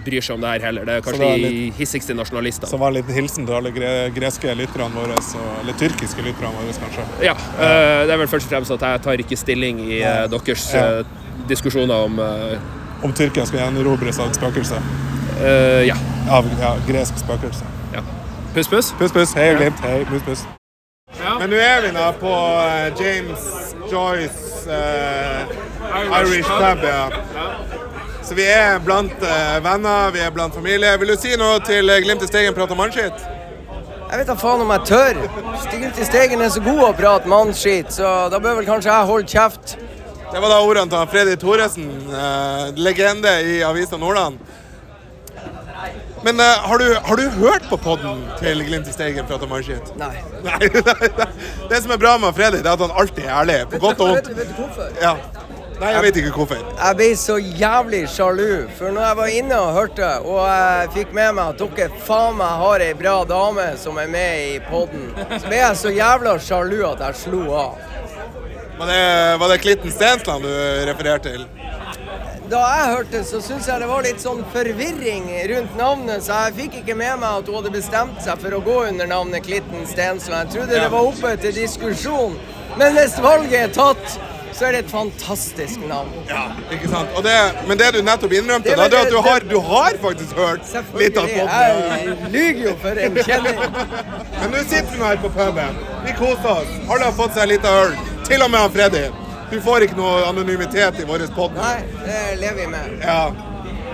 bryr 0.03 0.23
seg 0.23 0.37
om 0.37 0.43
det 0.43 0.55
her 0.55 0.67
heller. 0.67 0.87
Det 0.87 0.97
er 0.97 1.05
kanskje 1.05 1.23
det 1.23 1.31
er 1.33 1.43
de 1.45 1.71
hissigste 1.77 2.17
nasjonalistene. 2.17 2.69
Så 2.69 2.79
var 2.81 2.91
en 2.91 2.99
liten 2.99 3.15
hilsen 3.15 3.47
til 3.47 3.57
alle 3.59 3.71
gre 3.75 3.93
greske 4.15 4.57
lytterne 4.57 4.91
våre, 4.97 5.19
eller 5.61 5.79
tyrkiske 5.79 6.25
lytterne 6.25 6.51
våre, 6.57 6.75
kanskje. 6.83 7.02
Ja, 7.21 7.33
eh, 7.33 8.05
det 8.07 8.13
er 8.13 8.17
vel 8.17 8.27
først 8.27 8.47
og 8.47 8.55
fremst 8.55 8.71
at 8.71 8.81
jeg 8.87 9.01
tar 9.05 9.23
ikke 9.23 9.37
stilling 9.39 9.79
i 9.85 10.01
eh, 10.01 10.25
deres 10.31 10.73
eh, 10.75 11.03
diskusjoner 11.49 11.95
om 12.07 12.19
Om 13.03 13.11
Tyrkia 13.13 13.43
skal 13.45 13.59
gjenerobres 13.59 14.19
av 14.19 14.29
et 14.31 14.35
spøkelse. 14.39 14.77
eh, 15.43 15.87
Ja. 15.87 15.95
Av 16.31 16.45
ja, 16.59 16.73
gresk 16.87 17.17
spøkelse. 17.19 17.65
ja. 17.93 18.01
Puss, 18.53 18.67
puss. 18.67 18.93
Puss, 18.99 19.11
puss. 19.11 19.33
Hei 19.33 19.49
og 19.51 19.57
glimt. 19.59 19.79
Hei, 19.83 20.03
puss, 20.05 20.21
puss. 20.23 20.45
Ja. 21.19 21.33
Men 21.39 21.49
nå 21.49 21.57
er 21.57 21.81
vi 21.81 21.89
da 21.93 22.11
på 22.11 22.31
James 22.99 23.43
Joyce 23.91 24.69
uh, 24.69 26.21
Irish 26.21 26.47
pub. 26.49 26.83
Ja. 26.83 27.09
Så 28.23 28.35
vi 28.35 28.45
er 28.47 28.79
blant 28.85 29.13
uh, 29.21 29.57
venner, 29.65 30.11
vi 30.15 30.19
er 30.19 30.31
blant 30.31 30.53
familie. 30.55 30.93
Vil 30.99 31.11
du 31.11 31.15
si 31.19 31.35
noe 31.37 31.59
til 31.65 31.91
Glimt 32.05 32.23
i 32.23 32.27
Steigen 32.29 32.53
prater 32.55 32.75
mannskitt? 32.79 33.25
Jeg 34.13 34.19
vet 34.21 34.27
da 34.29 34.33
faen 34.37 34.61
om 34.61 34.69
jeg 34.69 34.83
tør. 34.85 35.19
Glimt 35.71 35.97
i 35.97 36.05
Stegen 36.05 36.41
er 36.45 36.51
så 36.53 36.61
god 36.61 36.81
å 36.85 36.89
prate 36.93 37.29
mannskit, 37.31 37.95
så 37.95 38.09
da 38.29 38.37
bør 38.37 38.59
vel 38.59 38.67
kanskje 38.67 38.91
jeg 38.91 39.07
holde 39.09 39.31
kjeft. 39.31 39.71
Det 40.29 40.41
var 40.43 40.51
da 40.53 40.59
ordene 40.61 40.91
til 40.91 41.07
Freddy 41.09 41.33
Thoresen, 41.41 41.87
eh, 42.13 42.67
legende 42.77 43.31
i 43.49 43.55
Avisa 43.65 43.97
Nordland. 43.97 44.37
Men 46.23 46.39
eh, 46.45 46.61
har, 46.69 46.77
du, 46.77 46.93
har 47.07 47.17
du 47.23 47.23
hørt 47.39 47.65
på 47.71 47.79
podden 47.81 48.21
til 48.37 48.61
Glimt 48.67 48.85
i 48.87 48.93
Steigen 48.93 49.25
prate 49.25 49.49
mannskitt? 49.49 49.89
Nei. 49.97 50.13
Nei, 50.45 50.61
nei, 50.61 51.09
nei. 51.17 51.27
Det 51.73 51.81
som 51.81 51.97
er 51.97 52.03
bra 52.05 52.13
med 52.21 52.37
Freddy, 52.37 52.61
det 52.61 52.69
er 52.69 52.77
at 52.77 52.85
han 52.85 52.93
alltid 52.93 53.25
er 53.25 53.33
ærlig. 53.39 53.57
På 53.73 53.81
godt 53.87 54.05
og 54.05 54.13
vondt. 54.13 54.29
vet 54.37 54.53
du 54.53 54.61
hvorfor? 54.61 54.93
Ja. 55.01 55.15
Nei, 55.81 55.89
jeg 55.95 56.03
vet 56.05 56.17
ikke 56.21 56.33
hvorfor. 56.35 56.59
Jeg 56.77 56.97
ble 56.99 57.07
så 57.19 57.35
jævlig 57.41 58.01
sjalu, 58.11 58.67
for 58.77 58.93
når 58.93 59.07
jeg 59.07 59.17
var 59.19 59.31
inne 59.39 59.57
og 59.59 59.73
hørte, 59.77 60.09
og 60.21 60.37
jeg 60.47 60.91
fikk 60.97 61.15
med 61.17 61.33
meg 61.39 61.53
at 61.53 61.63
dere 61.79 62.03
faen 62.05 62.37
meg 62.39 62.59
har 62.61 62.85
ei 62.85 62.93
bra 62.99 63.15
dame 63.27 63.65
som 63.81 63.97
er 64.01 64.11
med 64.11 64.53
i 64.53 64.59
podden, 64.69 65.09
så 65.33 65.43
ble 65.47 65.59
jeg 65.59 65.81
så 65.81 65.93
jævla 65.93 66.37
sjalu 66.39 66.77
at 66.91 67.03
jeg 67.07 67.21
slo 67.25 67.43
av. 67.57 67.81
Var 68.77 68.89
det, 68.89 69.03
var 69.39 69.51
det 69.51 69.59
Klitten 69.61 69.93
Stensland 69.93 70.45
du 70.45 70.53
refererte 70.89 71.33
til? 71.33 71.47
Da 72.51 72.59
jeg 72.69 72.89
hørte, 72.91 73.21
så 73.25 73.39
syns 73.41 73.67
jeg 73.69 73.81
det 73.81 73.87
var 73.89 74.03
litt 74.05 74.21
sånn 74.21 74.41
forvirring 74.53 75.29
rundt 75.49 75.77
navnet, 75.79 76.25
så 76.25 76.41
jeg 76.45 76.57
fikk 76.57 76.75
ikke 76.81 76.97
med 76.99 77.21
meg 77.21 77.39
at 77.39 77.49
hun 77.49 77.57
hadde 77.59 77.71
bestemt 77.73 78.19
seg 78.21 78.41
for 78.43 78.57
å 78.57 78.61
gå 78.65 78.75
under 78.89 79.09
navnet 79.09 79.45
Klitten 79.45 79.87
Stensland. 79.89 80.51
Jeg 80.51 80.59
trodde 80.59 80.83
det 80.83 80.91
var 80.93 81.07
oppe 81.07 81.33
til 81.41 81.55
diskusjon, 81.55 82.35
men 82.77 82.97
hvis 82.97 83.15
valget 83.23 83.59
er 83.61 83.73
tatt, 83.73 84.19
så 84.57 84.67
er 84.67 84.75
det 84.75 84.79
et 84.83 84.91
fantastisk 84.91 85.81
navn. 85.89 86.11
Ja, 86.29 86.43
ikke 86.73 86.89
sant? 86.91 87.09
Og 87.17 87.23
det, 87.25 87.33
men 87.67 87.79
det 87.79 87.89
du 87.95 88.01
nettopp 88.05 88.33
innrømte, 88.37 88.69
Det 88.69 88.77
da, 88.77 88.87
det 88.91 88.99
er 88.99 89.07
at 89.07 89.13
du 89.13 89.19
har, 89.27 89.45
du 89.49 89.57
har 89.59 89.97
faktisk 90.01 90.37
hørt 90.37 90.73
litt 90.99 91.17
av 91.17 91.27
podden. 91.29 91.49
Jeg 91.49 92.31
lyver 92.35 92.61
jo 92.67 92.75
for 92.83 93.01
en 93.07 93.19
kjenning. 93.29 93.61
Men 94.39 94.53
nå 94.53 94.63
sitter 94.67 94.91
vi 94.93 95.03
her 95.03 95.21
på 95.23 95.31
puben. 95.37 95.79
Vi 96.05 96.15
koser 96.19 96.51
oss. 96.57 96.75
Alle 96.87 97.09
har 97.09 97.17
fått 97.17 97.37
seg 97.37 97.47
en 97.47 97.53
liten 97.55 97.79
øl. 97.83 97.95
Til 98.27 98.45
og 98.45 98.51
med 98.53 98.63
han 98.65 98.75
Freddy. 98.77 99.03
Du 99.51 99.57
får 99.61 99.87
ikke 99.87 99.97
noe 99.99 100.21
anonymitet 100.29 101.01
i 101.01 101.07
vår 101.07 101.25
pod. 101.35 101.57
Nei, 101.57 101.79
det 102.05 102.21
lever 102.41 102.61
vi 102.63 102.69
med. 102.71 102.95
Ja. 103.03 103.23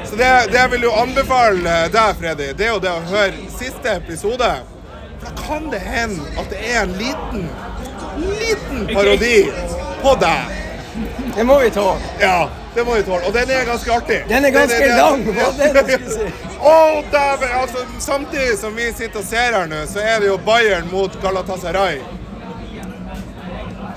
Så 0.06 0.16
det, 0.16 0.30
det 0.52 0.60
jeg 0.60 0.72
vil 0.72 0.86
jo 0.88 0.94
anbefale 0.96 1.80
deg, 1.94 2.14
Freddy, 2.22 2.52
det 2.58 2.68
er 2.68 2.72
jo 2.76 2.84
det 2.84 2.94
å 2.94 3.02
høre 3.10 3.50
siste 3.58 3.98
episode. 4.00 4.52
Da 5.20 5.34
kan 5.42 5.68
det 5.74 5.82
hende 5.84 6.24
at 6.40 6.48
det 6.54 6.62
er 6.64 6.82
en 6.86 6.96
liten, 7.00 7.50
liten 8.40 8.88
parodi 8.94 9.36
på 10.04 10.16
deg. 10.22 10.56
Det 11.36 11.44
må 11.48 11.60
vi 11.62 11.70
tåle. 11.72 12.00
Ja, 12.20 12.50
det 12.76 12.84
må 12.88 12.96
vi 12.98 13.04
tåle. 13.08 13.26
Og 13.30 13.34
den 13.34 13.50
er 13.56 13.66
ganske 13.68 13.92
artig. 13.94 14.22
Den 14.30 14.46
er 14.46 14.52
ganske 14.56 14.80
Den 14.80 14.98
lang, 14.98 15.24
hva 15.28 15.52
det 15.58 15.74
du 15.74 15.80
skulle 15.92 16.16
si. 16.16 16.32
Altså, 17.60 17.86
samtidig 18.04 18.58
som 18.60 18.76
vi 18.76 18.90
sitter 18.92 19.20
og 19.22 19.26
ser 19.26 19.54
her 19.56 19.68
nå, 19.72 19.86
så 19.88 20.00
er 20.04 20.20
det 20.20 20.28
jo 20.28 20.38
Bayern 20.44 20.90
mot 20.92 21.14
Galatasaray. 21.22 22.02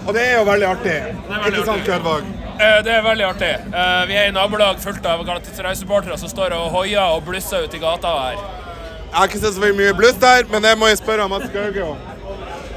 Og 0.07 0.15
det 0.15 0.23
er 0.29 0.39
jo 0.39 0.45
veldig 0.47 0.67
artig. 0.69 0.95
veldig 1.29 1.51
Ikke 1.53 1.65
sant. 1.67 1.85
Kødvåg? 1.87 2.23
Eh, 2.61 2.79
Det 2.85 2.93
er 2.95 3.03
veldig 3.03 3.25
artig. 3.27 3.51
Eh, 3.75 4.07
Vi 4.09 4.15
er 4.17 4.29
i 4.29 4.35
nabolag 4.35 4.79
fullt 4.83 5.07
av 5.07 5.25
Galatasaray-supportere 5.27 6.19
som 6.19 6.29
står 6.31 6.55
og 6.59 6.71
hoier 6.77 7.03
og 7.17 7.25
blusser 7.27 7.65
ute 7.67 7.77
i 7.77 7.81
gata 7.83 8.09
her. 8.09 8.39
Jeg 9.13 9.19
har 9.19 9.27
ikke 9.29 9.43
sett 9.43 9.55
så 9.59 9.61
mye 9.75 9.93
bluss 9.95 10.19
der, 10.23 10.45
men 10.51 10.63
det 10.63 10.79
må 10.79 10.87
jeg 10.89 10.99
spørre 11.03 11.29
Mats 11.29 11.51
Gauge 11.53 11.83
om. 11.85 11.99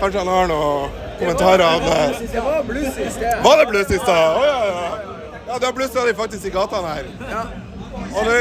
Kanskje 0.01 0.19
han 0.19 0.27
har 0.27 0.47
noen 0.51 0.89
kommentarer 1.19 1.65
om 1.75 1.81
det. 1.89 2.29
Det 2.33 2.41
var 2.45 2.63
bluss 2.63 2.97
i 2.97 3.09
sted. 3.11 3.43
Var 3.43 3.57
det 3.57 3.67
bluss 3.71 3.91
i 3.91 3.97
stad? 3.97 4.39
Å 4.39 4.45
ja, 4.45 4.65
ja. 4.65 5.15
Ja, 5.47 5.57
da 5.61 5.71
blussa 5.71 6.05
de 6.05 6.13
faktisk 6.17 6.45
i 6.45 6.49
gatene 6.49 6.87
her. 6.87 7.05
Og 8.15 8.25
nå 8.25 8.37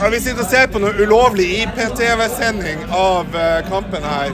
ja, 0.00 0.08
Vi 0.08 0.20
sitter 0.20 0.44
og 0.44 0.50
ser 0.50 0.68
på 0.72 0.80
noe 0.82 0.94
ulovlig 1.02 1.48
IPTV-sending 1.62 2.84
av 2.94 3.36
eh, 3.36 3.58
kampen 3.68 4.06
her. 4.06 4.32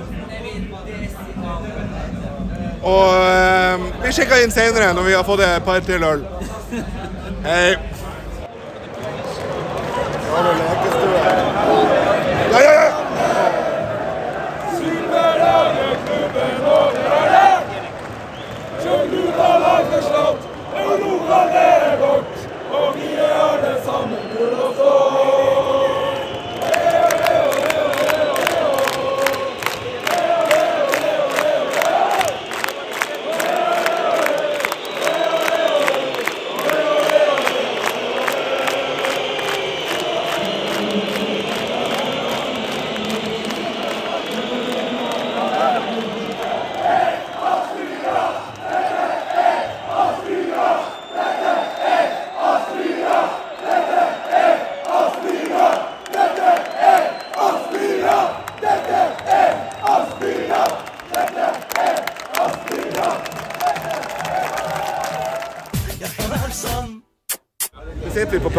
Og 2.82 3.14
eh, 3.24 3.86
vi 4.04 4.12
sjekker 4.14 4.44
inn 4.44 4.52
senere 4.54 4.92
når 4.96 5.08
vi 5.08 5.16
har 5.16 5.24
fått 5.26 5.42
et 5.46 5.64
par 5.66 5.80
til 5.88 6.04
øl. 6.04 6.22
Hei. 7.46 7.78
Ja, 12.52 12.60
ja, 12.62 12.72
ja. 12.72 12.87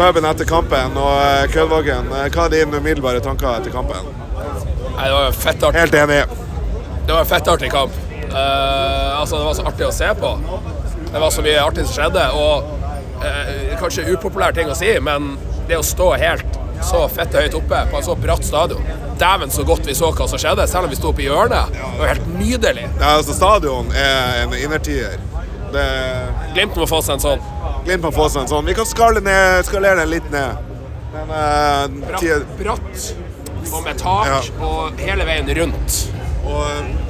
Puben 0.00 0.24
etter 0.24 0.48
kampen, 0.48 0.96
og 0.96 1.16
eh, 1.20 1.46
Kødvågen, 1.52 2.12
eh, 2.16 2.28
hva 2.32 2.46
er 2.46 2.54
dine 2.54 2.80
umiddelbare 2.80 3.20
tanker 3.24 3.58
etter 3.58 3.74
kampen? 3.74 4.06
Nei, 4.30 5.04
det 5.04 5.12
var 5.12 5.26
jo 5.26 5.34
fettartig. 5.36 5.80
Helt 5.80 5.96
enig. 6.00 6.22
Det 7.06 7.12
var 7.12 7.20
en 7.20 7.28
fettartig 7.28 7.70
kamp. 7.72 7.98
Uh, 8.30 9.20
altså, 9.20 9.40
det 9.40 9.44
var 9.44 9.56
så 9.58 9.66
artig 9.66 9.86
å 9.88 9.92
se 9.94 10.08
på. 10.20 10.30
Det 11.10 11.20
var 11.20 11.32
så 11.34 11.44
mye 11.44 11.62
artig 11.64 11.84
som 11.88 11.96
skjedde. 11.96 12.26
Og 12.38 12.68
uh, 13.24 13.72
kanskje 13.80 14.06
upopulær 14.12 14.54
ting 14.56 14.70
å 14.70 14.76
si, 14.78 14.92
men 15.02 15.34
det 15.68 15.80
å 15.80 15.84
stå 15.84 16.12
helt 16.20 16.58
så 16.86 17.02
fette 17.12 17.42
høyt 17.42 17.56
oppe 17.58 17.80
på 17.90 17.98
en 17.98 18.04
så 18.06 18.14
bratt 18.16 18.44
stadion 18.46 18.86
Dæven, 19.20 19.50
så 19.52 19.66
godt 19.68 19.84
vi 19.84 19.92
så 19.92 20.08
hva 20.16 20.28
som 20.30 20.40
skjedde, 20.40 20.64
selv 20.70 20.88
om 20.88 20.92
vi 20.92 20.96
sto 20.96 21.10
i 21.20 21.26
hjørnet. 21.26 21.74
Det 21.76 21.98
var 22.00 22.12
helt 22.14 22.28
nydelig. 22.38 22.86
Ja, 22.94 23.18
altså, 23.18 23.34
stadion 23.36 23.90
er 23.92 24.46
en 24.46 24.54
innertier. 24.56 25.18
Det 25.74 25.84
Glimt 26.54 26.78
må 26.80 26.88
få 26.88 27.02
seg 27.04 27.18
en 27.18 27.26
sånn. 27.26 27.42
Glimt 27.84 28.04
må 28.04 28.12
få 28.14 28.28
seg 28.28 28.44
en 28.44 28.50
sånn. 28.50 28.66
Vi 28.68 28.76
kan 28.76 28.88
skale 28.88 29.22
ned, 29.24 29.64
skalere 29.68 30.02
den 30.02 30.12
litt 30.12 30.30
ned. 30.32 30.70
Men 31.14 31.32
eh, 31.34 31.84
Bratt, 32.06 32.56
bratt 32.60 33.10
og 33.70 33.82
med 33.84 33.98
tak, 33.98 34.26
Ja. 34.30 34.40
og 34.66 35.00
hele 35.02 35.26
veien 35.26 35.48
rundt. 35.58 35.98
Og 36.44 36.64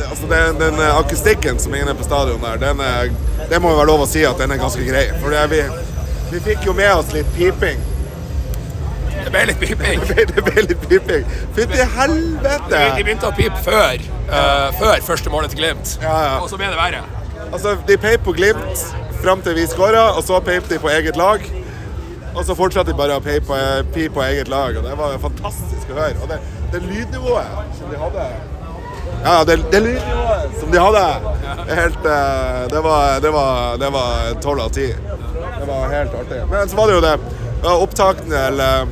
altså 0.08 0.26
den, 0.30 0.58
den 0.60 0.80
eh, 0.80 0.96
akustikken 0.98 1.60
som 1.62 1.74
er 1.74 1.84
inne 1.84 1.94
på 1.98 2.06
stadion 2.06 2.42
der, 2.42 2.58
den 2.60 2.80
er, 2.84 3.12
det 3.50 3.60
må 3.62 3.72
jo 3.74 3.78
være 3.80 3.90
lov 3.92 4.04
å 4.06 4.08
si 4.10 4.24
at 4.26 4.40
den 4.40 4.54
er 4.54 4.60
ganske 4.60 4.84
grei. 4.86 5.06
For 5.22 5.36
vi, 5.52 5.62
vi 6.32 6.42
fikk 6.50 6.66
jo 6.70 6.76
med 6.76 6.92
oss 6.94 7.12
litt 7.16 7.28
piping. 7.36 7.80
Det 9.20 9.30
ble 9.34 9.44
litt 9.50 9.60
piping. 9.60 10.00
Det 10.34 10.44
ble 10.46 10.64
litt 10.64 10.88
piping. 10.88 11.26
Fytti 11.56 11.84
helvete! 11.96 12.80
de 12.96 13.04
begynte 13.04 13.28
å 13.28 13.34
pipe 13.36 13.58
før, 13.66 14.00
uh, 14.30 14.70
før 14.80 15.02
første 15.04 15.32
målet 15.32 15.52
til 15.52 15.60
Glimt. 15.60 15.98
Ja, 16.02 16.14
ja. 16.24 16.32
Og 16.40 16.48
så 16.50 16.58
ble 16.60 16.70
det 16.72 16.78
verre. 16.80 17.02
Altså, 17.50 17.76
de 17.86 17.98
peip 18.00 18.24
på 18.24 18.32
Glimt 18.36 18.86
fram 19.24 19.42
til 19.44 19.56
vi 19.58 19.66
skåra, 19.68 20.10
og 20.16 20.22
så 20.24 20.40
peip 20.44 20.68
de 20.70 20.78
på 20.80 20.90
eget 20.92 21.16
lag. 21.16 21.44
Og 22.30 22.44
så 22.46 22.54
fortsatte 22.54 22.92
de 22.92 22.98
bare 22.98 23.16
å 23.18 23.22
peipe 23.24 23.46
på, 23.48 23.58
pip 23.94 24.14
på 24.14 24.22
eget 24.22 24.48
lag, 24.48 24.76
og 24.78 24.86
det 24.86 24.94
var 24.98 25.16
fantastisk 25.22 25.90
å 25.90 25.98
høre. 25.98 26.16
Og 26.22 26.30
det, 26.30 26.38
det 26.72 26.82
lydnivået 26.86 27.76
som 27.78 27.90
de 27.90 27.98
hadde 28.00 28.26
Ja, 29.24 29.34
det, 29.44 29.56
det 29.72 29.80
lydnivået 29.84 30.54
som 30.60 30.70
de 30.70 30.80
hadde, 30.80 31.02
helt 31.74 32.06
eh, 32.06 32.60
Det 32.70 32.82
var 32.86 33.20
Det 33.20 33.32
var, 33.34 33.76
det 33.82 33.90
var 33.96 34.40
12 34.40 34.60
av 34.60 34.70
10. 34.70 34.94
Det 35.58 35.68
var 35.68 35.92
helt 35.96 36.14
artig. 36.22 36.40
Men 36.50 36.68
så 36.68 36.78
var 36.78 36.88
det 36.88 36.94
jo 36.94 37.04
det. 37.04 37.16
Det 37.60 37.76
opptakten 37.84 38.32
eller 38.32 38.86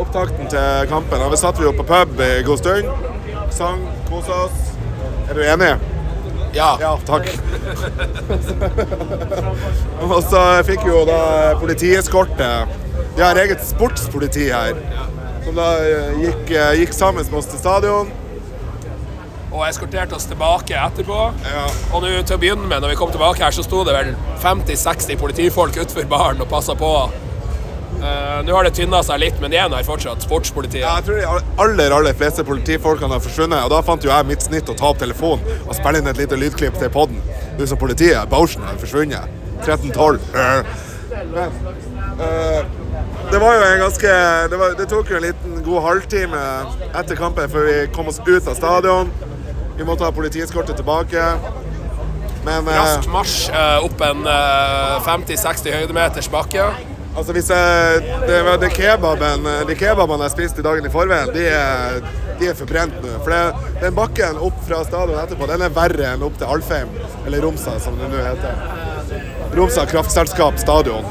Opptakten 0.00 0.48
til 0.48 0.88
kampen. 0.88 1.20
Da 1.20 1.36
satt 1.36 1.58
vi 1.60 1.66
jo 1.68 1.74
på 1.76 1.84
pub 1.86 2.20
i 2.24 2.30
god 2.46 2.58
stund. 2.58 2.88
Sang, 3.52 3.84
kosa 4.08 4.46
oss. 4.46 4.70
Er 5.28 5.36
du 5.36 5.42
enig? 5.44 5.74
Ja. 6.56 6.72
Ja, 6.80 6.96
takk. 7.06 7.28
og 10.12 10.18
så 10.26 10.40
fikk 10.66 10.86
jo 10.88 11.04
da 11.08 11.20
politieskorte. 11.60 12.48
De 13.16 13.24
har 13.24 13.38
eget 13.42 13.62
sportspoliti 13.66 14.48
her. 14.50 14.74
Som 15.44 15.56
da 15.58 15.68
eh, 15.84 16.20
gikk, 16.22 16.50
eh, 16.54 16.74
gikk 16.82 16.92
sammen 16.96 17.26
med 17.26 17.38
oss 17.40 17.50
til 17.50 17.60
stadion. 17.60 18.12
Og 19.52 19.66
eskorterte 19.66 20.16
oss 20.16 20.28
tilbake 20.30 20.76
etterpå. 20.78 21.18
Ja. 21.44 21.66
Og 21.92 22.04
nå 22.04 22.12
til 22.22 22.38
å 22.38 22.40
begynne 22.40 22.68
med, 22.68 22.80
når 22.80 22.94
vi 22.94 23.00
kom 23.02 23.12
tilbake 23.12 23.44
her, 23.44 23.52
så 23.52 23.64
sto 23.66 23.82
det 23.84 23.96
vel 23.96 24.14
50-60 24.42 25.20
politifolk 25.20 25.76
utenfor 25.76 26.08
baren 26.08 26.44
og 26.44 26.48
passa 26.52 26.76
på. 26.78 26.92
Eh, 28.02 28.38
nå 28.42 28.54
har 28.56 28.66
det 28.66 28.72
tynna 28.74 28.98
seg 29.06 29.20
litt, 29.22 29.36
men 29.42 29.52
igjen 29.54 29.74
her 29.76 29.84
fortsatt 29.86 30.24
sportspolitiet. 30.26 30.82
Ja, 30.82 30.96
jeg 30.98 31.06
tror 31.06 31.20
de 31.20 31.60
aller 31.62 31.94
aller 31.94 32.16
fleste 32.18 32.42
politifolkene 32.46 33.14
har 33.14 33.22
forsvunnet. 33.22 33.62
Og 33.62 33.70
da 33.70 33.82
fant 33.86 34.02
jo 34.02 34.10
jeg 34.10 34.26
mitt 34.26 34.42
snitt 34.42 34.70
å 34.72 34.76
ta 34.78 34.90
opp 34.90 34.98
telefonen 35.02 35.62
og 35.62 35.76
spille 35.78 36.02
inn 36.02 36.10
et 36.10 36.18
lite 36.18 36.38
lydklipp 36.40 36.80
til 36.80 36.90
podden. 36.90 37.22
Du 37.58 37.62
som 37.70 37.78
politiet, 37.78 38.26
Bauschen, 38.32 38.66
har 38.66 38.80
forsvunnet. 38.82 39.38
13-12. 39.62 40.18
Men 41.12 41.54
uh, 42.18 42.62
det 43.30 43.38
var 43.38 43.54
jo 43.54 43.66
en 43.68 43.82
ganske 43.84 44.14
det, 44.50 44.58
var, 44.58 44.72
det 44.78 44.86
tok 44.90 45.10
jo 45.12 45.18
en 45.18 45.26
liten 45.26 45.58
god 45.62 45.84
halvtime 45.84 46.40
etter 46.98 47.18
kampen 47.20 47.52
før 47.52 47.68
vi 47.68 47.76
kom 47.94 48.10
oss 48.10 48.18
ut 48.26 48.48
av 48.50 48.56
stadion. 48.58 49.12
Vi 49.76 49.86
måtte 49.86 50.08
ha 50.08 50.10
politieskortet 50.14 50.80
tilbake. 50.80 51.22
Men 52.42 52.66
eh, 52.66 52.74
Rask 52.78 53.06
marsj 53.12 53.52
eh, 53.54 53.84
opp 53.86 54.02
en 54.02 54.26
eh, 54.26 55.06
50-60 55.06 55.76
høydemeters 55.76 56.28
bakke. 56.32 56.66
Altså 57.12 57.34
hvis 57.36 57.50
jeg, 57.52 58.02
det, 58.24 58.36
det 58.62 58.70
kebaben, 58.72 59.48
de 59.68 59.74
kebabene 59.76 60.24
jeg 60.24 60.32
spiste 60.32 60.64
dagen 60.64 60.86
i 60.88 60.92
forveien, 60.92 61.28
de 61.34 61.42
er, 61.44 61.98
de 62.40 62.48
er 62.48 62.56
forbrent 62.56 62.94
nå. 63.04 63.18
For 63.24 63.34
det, 63.34 63.72
den 63.82 63.98
bakken 63.98 64.40
opp 64.40 64.62
fra 64.64 64.80
stadion 64.86 65.20
etterpå, 65.20 65.48
den 65.50 65.66
er 65.66 65.74
verre 65.76 66.14
enn 66.14 66.24
opp 66.24 66.38
til 66.40 66.48
Alfheim, 66.54 66.94
eller 67.26 67.44
Romsa 67.44 67.76
som 67.84 67.98
det 68.00 68.08
nå 68.08 68.24
heter. 68.24 68.56
Romsa 69.58 69.84
kraftselskap 69.90 70.56
stadion. 70.62 71.04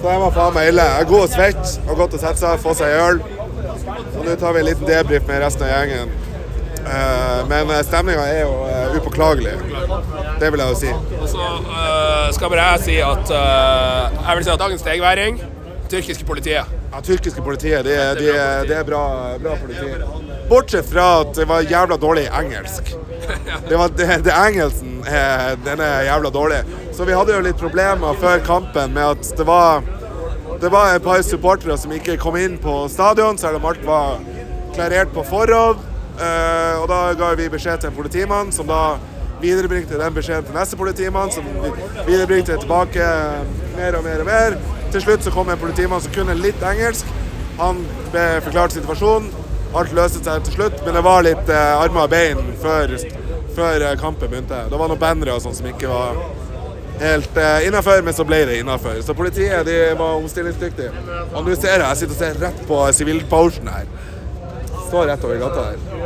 Så 0.00 0.08
den 0.08 0.22
var 0.24 0.32
faen 0.32 0.56
meg 0.56 0.70
ille. 0.70 0.84
Jeg 0.94 1.04
er 1.04 1.08
god 1.10 1.26
og 1.26 1.34
svett, 1.34 1.76
og 1.84 1.98
godt 2.00 2.16
å 2.16 2.22
sette 2.22 2.40
seg, 2.40 2.62
få 2.64 2.72
seg 2.78 2.96
øl. 3.04 3.20
Og 4.16 4.22
nå 4.24 4.36
tar 4.40 4.56
vi 4.56 4.62
en 4.62 4.68
liten 4.70 4.88
debrief 4.88 5.28
med 5.28 5.42
resten 5.44 5.66
av 5.66 5.74
gjengen. 5.74 6.14
Eh, 6.80 7.40
men 7.50 7.72
stemninga 7.84 8.24
er 8.32 8.40
jo 8.46 8.54
eh, 8.64 8.79
upåklagelig. 8.96 9.54
Det 10.40 10.50
vil 10.52 10.62
jeg 10.64 10.74
jo 10.74 10.80
si. 10.80 10.92
Og 11.20 11.28
så 11.30 11.48
uh, 11.68 12.28
skal 12.34 12.52
bare 12.52 12.68
jeg 12.72 12.84
si 12.88 12.98
at 13.04 13.32
uh, 13.34 14.20
Jeg 14.26 14.36
vil 14.36 14.46
si 14.46 14.54
at 14.54 14.62
dagens 14.64 14.84
stegværing 14.86 15.42
tyrkiske 15.90 16.24
politiet. 16.24 16.64
Ja, 16.92 17.00
tyrkiske 17.02 17.42
politiet, 17.42 17.84
det 17.84 17.94
er, 17.98 18.14
de 18.14 18.28
er, 18.30 18.64
det 18.68 18.76
er 18.78 18.84
bra, 18.86 19.02
bra 19.42 19.56
politi. 19.58 19.90
Bortsett 20.50 20.86
fra 20.90 21.06
at 21.22 21.34
det 21.36 21.46
var 21.50 21.66
jævla 21.66 21.98
dårlig 21.98 22.28
engelsk. 22.40 22.92
Det 23.68 23.78
var, 23.78 23.90
det, 23.98 24.06
det 24.26 24.34
engelsken 24.34 25.04
er, 25.06 25.56
den 25.66 25.82
er 25.82 26.06
jævla 26.08 26.30
dårlig. 26.34 26.60
Så 26.96 27.06
vi 27.06 27.14
hadde 27.14 27.34
jo 27.34 27.42
litt 27.46 27.58
problemer 27.58 28.18
før 28.22 28.42
kampen 28.46 28.94
med 28.94 29.16
at 29.16 29.32
det 29.38 29.46
var 29.46 29.82
det 30.60 30.68
var 30.68 30.94
et 30.94 31.02
par 31.02 31.22
supportere 31.24 31.76
som 31.80 31.92
ikke 31.96 32.18
kom 32.20 32.36
inn 32.36 32.58
på 32.60 32.82
stadion, 32.92 33.38
selv 33.40 33.56
om 33.56 33.68
alt 33.70 33.84
var 33.86 34.18
klarert 34.74 35.14
på 35.14 35.24
forhånd. 35.24 35.86
Eh, 36.20 36.74
og 36.82 36.88
da 36.90 37.00
ga 37.16 37.32
vi 37.38 37.48
beskjed 37.52 37.80
til 37.80 37.90
en 37.90 37.96
politimann, 37.96 38.52
som 38.52 38.68
da 38.68 38.98
viderebringte 39.40 39.98
den 39.98 40.14
beskjeden 40.14 40.44
til 40.48 40.56
neste 40.56 40.76
politimann, 40.76 41.32
som 41.32 41.46
viderebringte 42.06 42.58
tilbake 42.60 43.06
mer 43.76 43.96
og 43.96 44.04
mer 44.04 44.24
og 44.24 44.28
mer. 44.28 44.58
Til 44.92 45.04
slutt 45.04 45.24
så 45.24 45.32
kom 45.32 45.48
en 45.48 45.60
politimann 45.60 46.02
som 46.04 46.12
kunne 46.12 46.36
litt 46.36 46.60
engelsk. 46.66 47.08
Han 47.60 47.80
ble 48.12 48.26
forklart 48.44 48.76
situasjonen. 48.76 49.30
Alt 49.76 49.92
løste 49.94 50.18
seg 50.24 50.42
til 50.48 50.56
slutt, 50.56 50.80
men 50.82 50.96
det 50.98 51.02
var 51.06 51.22
litt 51.22 51.50
eh, 51.52 51.80
armer 51.84 52.08
og 52.08 52.10
bein 52.10 52.40
før, 52.58 52.96
før 53.54 53.84
eh, 53.86 53.96
kampen 54.00 54.32
begynte. 54.32 54.64
Det 54.66 54.80
var 54.80 54.90
noen 54.90 55.00
bannere 55.00 55.36
og 55.36 55.44
sånn 55.44 55.54
som 55.54 55.68
ikke 55.70 55.88
var 55.88 56.18
helt 57.00 57.38
eh, 57.38 57.68
innafor, 57.68 58.02
men 58.02 58.16
så 58.16 58.26
ble 58.26 58.42
det 58.48 58.58
innafor. 58.60 58.98
Så 59.06 59.14
politiet 59.14 59.62
de 59.68 59.78
var 60.00 60.18
omstillingsdyktige. 60.18 60.90
Og 61.30 61.46
nå 61.46 61.54
ser 61.54 61.76
jeg 61.76 61.86
jeg 61.86 62.00
sitter 62.02 62.16
og 62.16 62.20
ser 62.24 62.42
rett 62.48 62.64
på 62.66 62.82
sivilposten 62.98 63.70
her. 63.70 63.86
Står 64.88 65.06
rett 65.12 65.28
over 65.28 65.38
gata 65.44 65.68
her. 65.70 65.99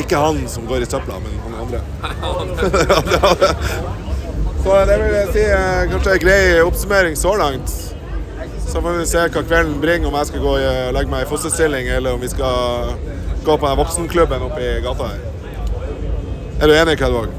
Ikke 0.00 0.20
han 0.20 0.42
som 0.48 0.66
går 0.68 0.84
i 0.84 0.88
søpla, 0.90 1.18
men 1.22 1.32
han 1.44 1.54
andre. 1.60 1.80
så 4.64 4.80
det 4.88 4.98
vil 5.02 5.14
jeg 5.16 5.30
si 5.34 5.44
eh, 5.46 5.82
kanskje 5.92 6.14
en 6.16 6.24
grei 6.24 6.42
oppsummering 6.64 7.16
så 7.18 7.34
langt. 7.40 7.74
Så 8.70 8.78
får 8.78 9.00
vi 9.00 9.06
se 9.10 9.24
hva 9.26 9.42
kvelden 9.42 9.80
bringer, 9.82 10.08
om 10.08 10.16
jeg 10.20 10.30
skal 10.30 10.44
gå 10.44 10.54
og 10.60 10.94
legge 10.94 11.10
meg 11.10 11.26
i 11.26 11.30
fosterstilling, 11.30 11.88
eller 11.90 12.14
om 12.14 12.22
vi 12.22 12.30
skal 12.30 12.94
gå 13.44 13.56
på 13.56 13.66
den 13.66 13.78
voksenklubben 13.80 14.46
oppe 14.46 14.62
i 14.62 14.80
gata 14.84 15.10
her. 15.10 15.20
Er 16.60 16.68
du 16.68 16.76
enig, 16.76 16.98
Kedvåg? 17.00 17.32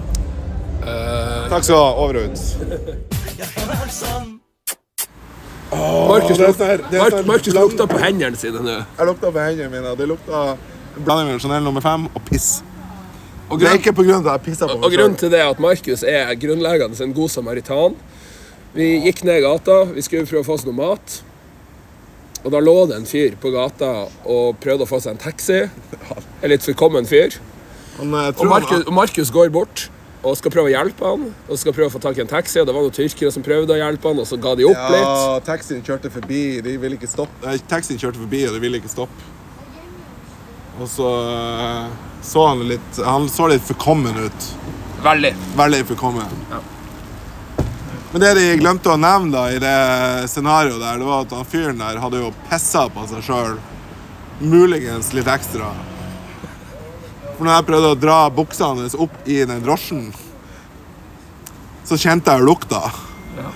Takk 1.52 1.64
skal 1.64 1.76
du 1.76 1.80
ha. 1.80 1.92
Over 2.02 2.16
og 2.20 2.24
ut. 2.26 2.38
Markus, 5.72 6.38
sånn 6.38 6.56
sånn 6.60 7.28
Markus 7.30 7.56
lukta 7.56 7.88
på 7.88 8.00
hendene 8.02 8.36
sine 8.40 8.60
nå. 8.66 8.78
Jeg 8.98 9.08
lukta 9.08 9.32
på 9.32 9.40
hendene 9.46 9.72
mine. 9.72 9.94
Det 9.96 10.08
lukta 10.10 10.42
en 10.52 10.58
blanding 10.98 11.32
med 11.32 11.42
Chanel 11.44 11.64
nummer 11.64 11.84
fem 11.84 12.06
og 12.12 12.22
piss. 12.28 12.62
Og, 13.52 13.60
Det 13.60 13.68
er 13.68 13.80
ikke 13.80 13.92
på 13.94 14.06
grunn 14.08 14.22
av 14.22 14.28
at 14.32 14.46
jeg 14.46 14.54
pissa 14.54 14.68
på 14.70 14.78
og 14.80 14.94
grunnen 14.94 15.18
til 15.20 15.32
det 15.32 15.42
er 15.42 15.50
at 15.52 15.60
Markus 15.60 16.04
er 16.08 16.32
grunnleggende 16.40 16.96
en 17.04 17.14
god 17.14 17.30
samaritan. 17.34 17.98
Vi 18.74 18.88
gikk 19.04 19.26
ned 19.28 19.42
gata, 19.44 19.84
vi 19.92 20.02
skulle 20.06 20.26
prøve 20.30 20.46
å 20.46 20.48
få 20.48 20.56
oss 20.56 20.64
noe 20.68 20.78
mat. 20.78 21.18
Og 22.46 22.52
da 22.54 22.62
lå 22.64 22.76
det 22.90 22.96
en 23.02 23.06
fyr 23.06 23.36
på 23.42 23.52
gata 23.54 24.08
og 24.26 24.56
prøvde 24.64 24.88
å 24.88 24.90
få 24.90 25.02
seg 25.04 25.18
en 25.18 25.22
taxi. 25.22 25.66
En 26.42 26.50
litt 26.50 26.64
forkommen 26.64 27.06
fyr. 27.06 27.36
Han, 28.00 28.16
Og 28.16 28.48
Markus, 28.48 28.88
Markus 28.90 29.34
går 29.36 29.52
bort 29.54 29.90
og 30.24 30.38
skal 30.38 30.54
prøve 30.54 30.70
å 30.70 30.74
hjelpe 30.74 31.06
han. 31.06 31.28
Og 31.50 31.60
skal 31.60 31.76
prøve 31.76 31.92
å 31.92 31.94
få 31.94 32.02
tak 32.02 32.18
i 32.18 32.24
en 32.24 32.32
taxi, 32.32 32.62
og 32.62 32.70
det 32.70 32.74
var 32.78 32.86
noen 32.86 32.96
tyrkere 32.96 33.34
som 33.34 33.44
prøvde 33.46 33.76
å 33.76 33.80
hjelpe 33.82 34.10
han, 34.10 34.22
og 34.22 34.30
så 34.30 34.40
ga 34.42 34.56
de 34.58 34.66
opp 34.70 34.88
litt. 34.94 35.04
ja, 35.04 35.38
taxien 35.46 35.84
kjørte 35.86 36.12
forbi. 36.14 36.62
De 36.64 36.78
ville 36.82 36.98
ikke 36.98 37.10
stoppe. 37.10 37.44
Nei, 37.46 37.58
taxien 37.70 38.00
kjørte 38.00 38.22
forbi, 38.22 38.46
og 38.48 38.56
de 38.56 38.64
ville 38.64 38.80
ikke 38.82 38.92
stoppe. 38.96 39.30
Og 40.82 40.90
så 40.90 41.10
eh, 41.32 42.00
så 42.22 42.48
han 42.48 42.68
litt 42.68 43.00
Han 43.06 43.30
så 43.30 43.48
litt 43.48 43.64
forkommen 43.66 44.18
ut. 44.18 44.50
Veldig. 45.04 45.34
Veldig 45.58 45.86
forkommen. 45.86 46.26
Men 48.12 48.22
det 48.22 48.34
de 48.36 48.48
glemte 48.60 48.92
å 48.92 49.00
nevne 49.00 49.32
da 49.34 49.46
i 49.50 49.60
det 49.62 50.28
scenarioet 50.30 50.82
der, 50.82 51.00
det 51.00 51.08
var 51.08 51.24
at 51.24 51.34
han 51.34 51.48
fyren 51.48 51.80
der 51.80 52.02
hadde 52.04 52.20
jo 52.20 52.34
pissa 52.50 52.84
på 52.92 53.06
seg 53.10 53.24
sjøl. 53.26 53.56
Muligens 54.42 55.14
litt 55.16 55.30
ekstra. 55.32 55.70
For 57.38 57.48
når 57.48 57.56
jeg 57.56 57.68
prøvde 57.70 57.94
å 57.94 58.00
dra 58.02 58.18
buksa 58.36 58.74
hans 58.76 58.98
opp 59.00 59.16
i 59.26 59.40
den 59.48 59.64
drosjen, 59.64 60.10
så 61.88 61.98
kjente 61.98 62.36
jeg 62.36 62.46
lukta. 62.46 62.84
Ja. 63.40 63.48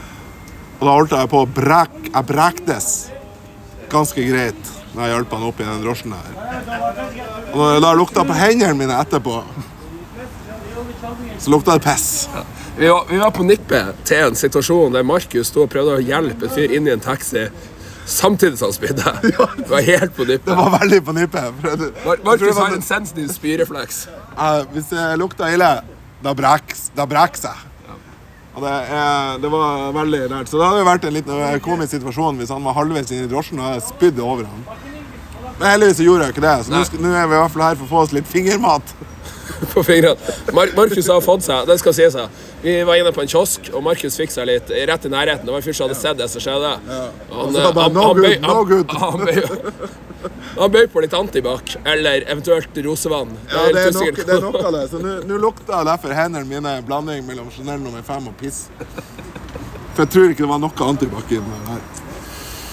Og 0.79 0.87
da 0.87 0.95
holdt 0.95 1.17
jeg 1.19 1.31
på 1.35 1.43
å 1.43 1.51
brek, 1.59 1.99
Jeg 2.07 2.27
brektes 2.31 2.89
ganske 3.91 4.23
greit 4.23 4.71
når 4.95 5.03
jeg 5.03 5.13
hjalp 5.13 5.33
han 5.35 5.47
opp 5.49 5.59
i 5.59 5.67
den 5.67 5.83
drosjen 5.83 6.15
der. 6.15 6.35
Og 7.53 7.81
da 7.83 7.93
lukta 7.95 8.23
på 8.27 8.37
hendene 8.37 8.77
mine 8.79 8.99
etterpå, 9.03 9.41
så 11.39 11.51
lukta 11.51 11.75
det 11.75 11.83
piss. 11.85 12.27
Vi 12.77 12.87
var, 12.87 13.05
vi 13.09 13.19
var 13.19 13.31
på 13.31 13.43
nippet 13.43 14.01
til 14.07 14.29
en 14.29 14.35
situasjon 14.35 14.95
der 14.95 15.05
Markus 15.07 15.51
sto 15.51 15.63
og 15.63 15.71
prøvde 15.71 15.99
å 15.99 16.03
hjelpe 16.03 16.47
en 16.47 16.55
fyr 16.55 16.73
inn 16.75 16.87
i 16.89 16.93
en 16.95 17.03
taxi 17.03 17.45
samtidig 18.05 18.57
som 18.59 18.71
han 18.71 18.75
spydde. 18.75 19.13
Det 19.57 19.69
var 19.69 19.85
helt 19.85 20.15
på 20.15 20.25
Det 20.27 20.39
var 20.45 20.73
veldig 20.79 21.03
på 21.05 21.15
nippet. 21.15 21.63
jeg 21.63 22.17
Markus 22.23 22.57
har 22.57 22.75
en 22.75 22.83
sensitiv 22.85 23.29
spyrefleks. 23.33 24.07
Uh, 24.37 24.63
hvis 24.73 24.91
det 24.91 25.05
lukta 25.19 25.49
ille, 25.53 25.71
da 26.23 26.33
brekker 26.33 27.47
jeg. 27.47 27.74
Og 28.55 28.61
det, 28.63 28.73
er, 28.95 29.39
det 29.43 29.51
var 29.51 29.89
veldig 29.95 30.21
rart. 30.31 30.49
Så 30.51 30.59
det 30.59 30.67
hadde 30.67 30.83
jo 30.83 30.87
vært 30.87 31.07
en 31.07 31.17
litt 31.17 31.31
komisk 31.65 31.97
situasjon 31.97 32.39
hvis 32.39 32.53
han 32.55 32.63
var 32.63 32.77
halvveis 32.77 33.11
inn 33.11 33.25
i 33.25 33.31
drosjen 33.31 33.59
og 33.59 33.73
jeg 33.75 33.87
spydde 33.89 34.23
over 34.23 34.47
ham. 34.47 34.63
Men 35.59 35.67
heldigvis 35.73 36.03
gjorde 36.03 36.27
jeg 36.27 36.35
ikke 36.35 36.45
det, 36.45 36.55
så 36.67 36.71
nå 36.99 37.11
er 37.11 37.27
vi 37.27 37.35
i 37.35 37.41
hvert 37.41 37.53
fall 37.53 37.67
her 37.67 37.77
for 37.79 37.87
å 37.87 37.91
få 37.91 38.01
oss 38.05 38.15
litt 38.15 38.27
fingermat. 38.27 38.95
på 39.73 39.83
fingrene. 39.83 40.15
Mar 40.53 40.67
Markus 40.75 41.07
har 41.07 41.21
fått 41.23 41.45
seg 41.45 41.67
Det 41.69 41.77
skal 41.81 41.95
si 41.95 42.07
seg. 42.11 42.43
Vi 42.65 42.73
var 42.87 42.97
inne 42.97 43.11
på 43.13 43.21
en 43.21 43.29
kiosk, 43.29 43.67
og 43.77 43.83
Markus 43.85 44.15
fikk 44.17 44.31
seg 44.33 44.47
litt 44.49 44.71
rett 44.89 45.03
i 45.05 45.09
nærheten. 45.13 45.45
Det 45.45 45.53
var 45.53 45.61
en 45.61 45.65
fyr 45.67 45.75
som 45.77 45.85
hadde 45.85 45.99
sett 45.99 46.17
det 46.17 46.25
som 46.33 46.41
skjedde. 46.41 46.71
Han, 46.89 47.11
han, 47.29 47.77
han, 47.77 47.99
han, 48.01 48.15
bøy- 48.17 48.39
han 50.55 50.71
bøy 50.73 50.87
på 50.89 51.03
litt 51.03 51.13
antibac, 51.13 51.75
eller 51.85 52.23
eventuelt 52.31 52.77
rosevann. 52.85 53.35
Ja, 53.51 53.65
det 53.75 53.83
er 53.83 53.93
nok, 53.93 54.17
det 54.25 54.33
er 54.37 54.41
nok 54.41 54.57
av 54.63 54.71
det. 54.73 54.81
Så 54.89 55.01
nå- 55.03 55.37
lukter 55.43 55.85
derfor 55.85 56.15
hendene 56.17 56.47
mine 56.49 56.73
blanding 56.87 57.25
mellom 57.27 57.51
Chanel 57.53 57.79
nummer 57.83 58.01
fem 58.07 58.31
og 58.31 58.37
piss. 58.39 58.63
For 59.93 60.03
jeg 60.05 60.11
tror 60.15 60.31
ikke 60.33 60.43
det 60.45 60.49
var 60.55 60.63
noe 60.63 60.87
antibac 60.89 61.29
i 61.31 61.37
den 61.37 61.69
her. 61.69 61.83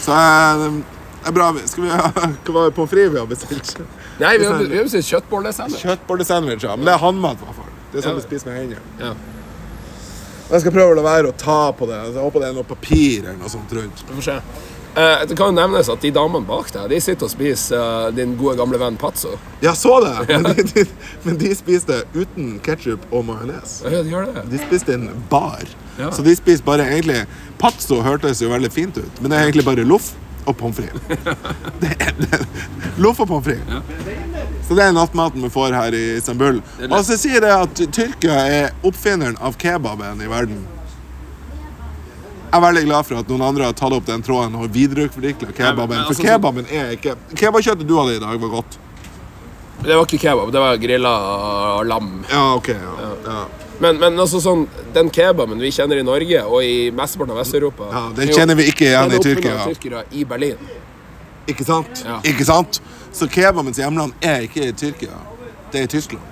Så 0.02 0.16
det 0.62 1.28
er 1.28 1.36
bra. 1.36 1.50
Skal 1.70 1.84
vi 1.84 1.92
ha 1.92 2.08
Hva 2.46 2.56
var 2.56 2.70
det 2.70 2.74
pommes 2.78 2.90
frites 2.94 3.12
vi 3.12 3.20
har 3.20 3.28
bestilt? 3.30 3.74
Nei, 4.22 4.32
vi 4.40 4.48
har 4.48 4.56
vi 4.64 4.76
har 4.80 4.88
bestilt 4.88 5.10
kjøttbollesandwich. 5.12 5.84
Kjøttbollesandwich, 5.84 6.64
ja. 6.66 6.74
Men 6.80 6.88
det 6.88 6.96
er 6.96 7.04
håndmat, 7.04 7.44
i 7.44 7.50
hvert 7.50 7.60
fall. 7.60 7.70
Det 7.92 8.00
er 8.00 8.08
sånn 8.08 8.16
Ja. 8.16 8.22
vi 8.22 8.26
spiser 8.30 8.50
med 8.50 8.60
hendene. 8.62 8.82
Ja. 9.04 9.12
Jeg 10.52 10.60
skal 10.66 10.74
prøve 10.74 10.92
å 10.92 10.98
la 10.98 11.02
være 11.06 11.30
å 11.32 11.34
ta 11.38 11.72
på 11.76 11.88
det. 11.88 11.98
Jeg 12.10 12.20
håper 12.20 12.42
det 12.42 12.50
er 12.50 12.56
noe 12.58 12.68
papir 12.68 13.22
eller 13.24 13.38
noe 13.40 13.50
sånt 13.52 13.72
rundt. 13.72 14.04
Vi 14.04 14.16
får 14.18 14.26
se. 14.26 14.38
Eh, 14.92 15.22
det 15.28 15.36
kan 15.38 15.48
jo 15.48 15.56
nevnes 15.56 15.88
at 15.88 16.02
de 16.04 16.10
damene 16.12 16.44
bak 16.44 16.66
deg 16.68 16.90
De 16.92 16.98
sitter 17.00 17.24
og 17.24 17.30
spiser 17.32 17.78
eh, 17.80 18.08
din 18.12 18.34
gode 18.36 18.58
gamle 18.58 18.76
venn 18.80 18.98
Pazzo. 19.00 19.38
Ja, 19.64 19.72
så 19.78 19.94
det, 20.04 20.12
men 20.28 20.44
de, 20.58 20.66
de, 20.68 20.84
men 21.24 21.38
de 21.40 21.54
spiste 21.56 22.02
uten 22.12 22.58
ketsjup 22.64 23.06
og 23.08 23.24
majones. 23.30 23.78
Ja, 23.86 24.02
de 24.02 24.12
gjør 24.12 24.28
det. 24.28 24.44
De 24.52 24.60
spiste 24.60 24.98
en 24.98 25.08
bar. 25.32 25.64
Ja. 25.96 26.10
Så 26.12 26.24
de 26.26 26.36
spiser 26.36 26.66
bare 26.66 26.84
egentlig 26.90 27.22
Pazzo 27.62 28.02
hørtes 28.04 28.44
jo 28.44 28.52
veldig 28.52 28.72
fint 28.74 29.00
ut, 29.00 29.22
men 29.22 29.32
det 29.32 29.38
er 29.38 29.48
egentlig 29.48 29.64
bare 29.70 29.88
loff 29.88 30.12
og 30.44 30.56
pommes 30.58 30.76
frites. 30.76 31.00
Det 31.82 31.94
det 32.18 32.40
Loff 33.00 33.20
og 33.22 33.28
pommes 33.30 33.46
frites. 33.46 34.31
Så 34.72 34.76
det 34.78 34.84
er 34.88 34.92
nattmaten 34.96 35.42
vi 35.44 35.48
får 35.52 35.74
her 35.76 35.92
i 35.92 36.02
Istanbul. 36.16 36.62
Og 36.86 37.02
så 37.04 37.18
sier 37.20 37.42
det 37.44 37.50
at 37.52 37.80
Tyrkia 37.92 38.36
er 38.48 38.70
oppfinneren 38.88 39.34
av 39.36 39.58
kebaben 39.60 40.22
i 40.24 40.28
verden. 40.30 40.62
Jeg 42.46 42.56
er 42.56 42.62
veldig 42.64 42.84
glad 42.86 43.04
for 43.04 43.20
at 43.20 43.28
noen 43.28 43.44
andre 43.44 43.66
har 43.68 43.74
tatt 43.76 43.92
opp 43.92 44.06
den 44.08 44.24
tråden 44.24 44.56
og 44.56 44.70
videreutvikla 44.72 45.52
kebaben. 45.52 45.92
men 45.92 46.06
For 46.06 46.14
altså, 46.14 46.24
kebaben 46.24 46.70
er 46.72 46.94
ikke 46.96 47.18
Kebabkjøttet 47.36 47.84
du 47.88 47.92
hadde 47.98 48.14
i 48.16 48.22
dag, 48.22 48.40
var 48.40 48.52
godt. 48.54 48.78
Det 49.82 49.92
var 49.98 50.06
ikke 50.08 50.22
kebab, 50.22 50.52
det 50.54 50.62
var 50.64 50.80
grilla 50.80 51.12
lam. 51.84 52.08
Ja, 52.30 52.42
OK. 52.54 52.68
Ja. 52.72 53.12
Ja. 53.26 53.36
Men, 53.84 54.00
men 54.00 54.24
altså 54.24 54.40
sånn, 54.40 54.64
den 54.96 55.12
kebaben 55.12 55.60
vi 55.60 55.68
kjenner 55.74 56.00
i 56.00 56.06
Norge 56.06 56.46
og 56.46 56.64
i 56.64 56.88
mesteparten 56.96 57.34
av 57.34 57.42
Vest-Europa 57.42 57.90
Ja, 57.92 58.02
den 58.16 58.32
kjenner 58.32 58.56
vi 58.56 58.70
ikke 58.72 58.86
igjen 58.88 59.12
den 59.12 59.18
er 59.18 59.20
i 59.20 59.20
oppfunnet 59.20 59.42
Tyrkia. 59.42 59.54
av 59.58 59.76
tyrkere 59.76 60.04
i 60.16 60.24
Berlin. 60.32 60.66
Ikke 61.50 61.66
sant? 61.66 62.04
Ikke 62.24 62.48
sant? 62.48 62.80
Så 63.12 63.28
kebabens 63.28 63.78
hjemland 63.78 64.12
er 64.20 64.46
ikke 64.48 64.68
i 64.68 64.72
Tyrkia. 64.72 65.18
Det 65.72 65.80
er 65.80 65.84
i 65.84 65.92
Tyskland. 65.96 66.24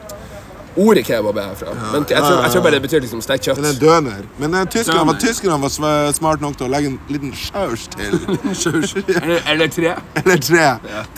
Ordet 0.76 1.04
kebab 1.04 1.36
er 1.36 1.42
herfra. 1.42 1.74
Men 1.92 2.04
jeg 2.10 2.18
tror, 2.22 2.42
jeg 2.42 2.50
tror 2.50 2.62
bare 2.62 2.74
det 2.74 2.82
betyr 2.82 3.00
liksom 3.02 3.22
stekt 3.24 3.44
kjøtt. 3.48 3.58
Det 3.64 3.72
er 3.74 3.80
døner. 3.80 4.22
Men 4.38 4.54
uh, 4.54 4.64
tyskerne 4.64 5.06
var, 5.06 5.18
tyskerne 5.20 5.58
var 5.62 6.12
smart 6.14 6.40
nok 6.40 6.56
til 6.58 6.68
å 6.68 6.70
legge 6.70 6.92
en 6.92 6.98
liten 7.10 7.34
saus 7.34 7.88
til. 7.90 8.14
eller, 9.16 9.42
eller 9.52 9.68
tre. 9.74 9.96
Eller 10.22 10.40
tre. 10.46 10.66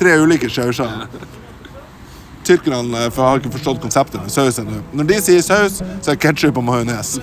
Tre 0.01 0.17
ulike 0.25 0.51
sauser. 0.51 1.07
Tyrkerne 2.43 3.05
eh, 3.05 3.11
for 3.15 3.23
har 3.23 3.39
ikke 3.39 3.53
forstått 3.55 3.83
konseptet 3.85 4.19
med 4.23 4.33
saus 4.35 4.59
ennå. 4.59 4.81
Når 4.99 5.11
de 5.13 5.19
sier 5.23 5.45
saus, 5.47 5.79
så 6.03 6.15
er 6.15 6.19
ketsjup 6.25 6.59
og 6.59 6.65
majones. 6.67 7.19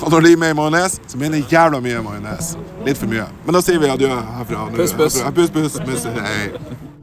Og 0.00 0.08
når 0.10 0.26
de 0.26 0.32
er 0.32 0.40
med 0.42 0.56
i 0.56 0.58
majones, 0.58 0.98
så 1.06 1.20
mener 1.20 1.38
de 1.38 1.54
jævla 1.54 1.78
mye 1.84 2.00
majones. 2.02 2.56
Litt 2.88 2.98
for 2.98 3.12
mye. 3.12 3.28
Men 3.44 3.60
da 3.60 3.62
sier 3.62 3.78
vi 3.78 3.92
adjø 3.92 4.10
herfra. 4.10 4.64
nå. 4.72 4.80
Puss, 4.80 4.96
puss. 4.98 5.20
Puss, 5.36 5.54
puss. 5.54 5.78
puss. 5.86 6.98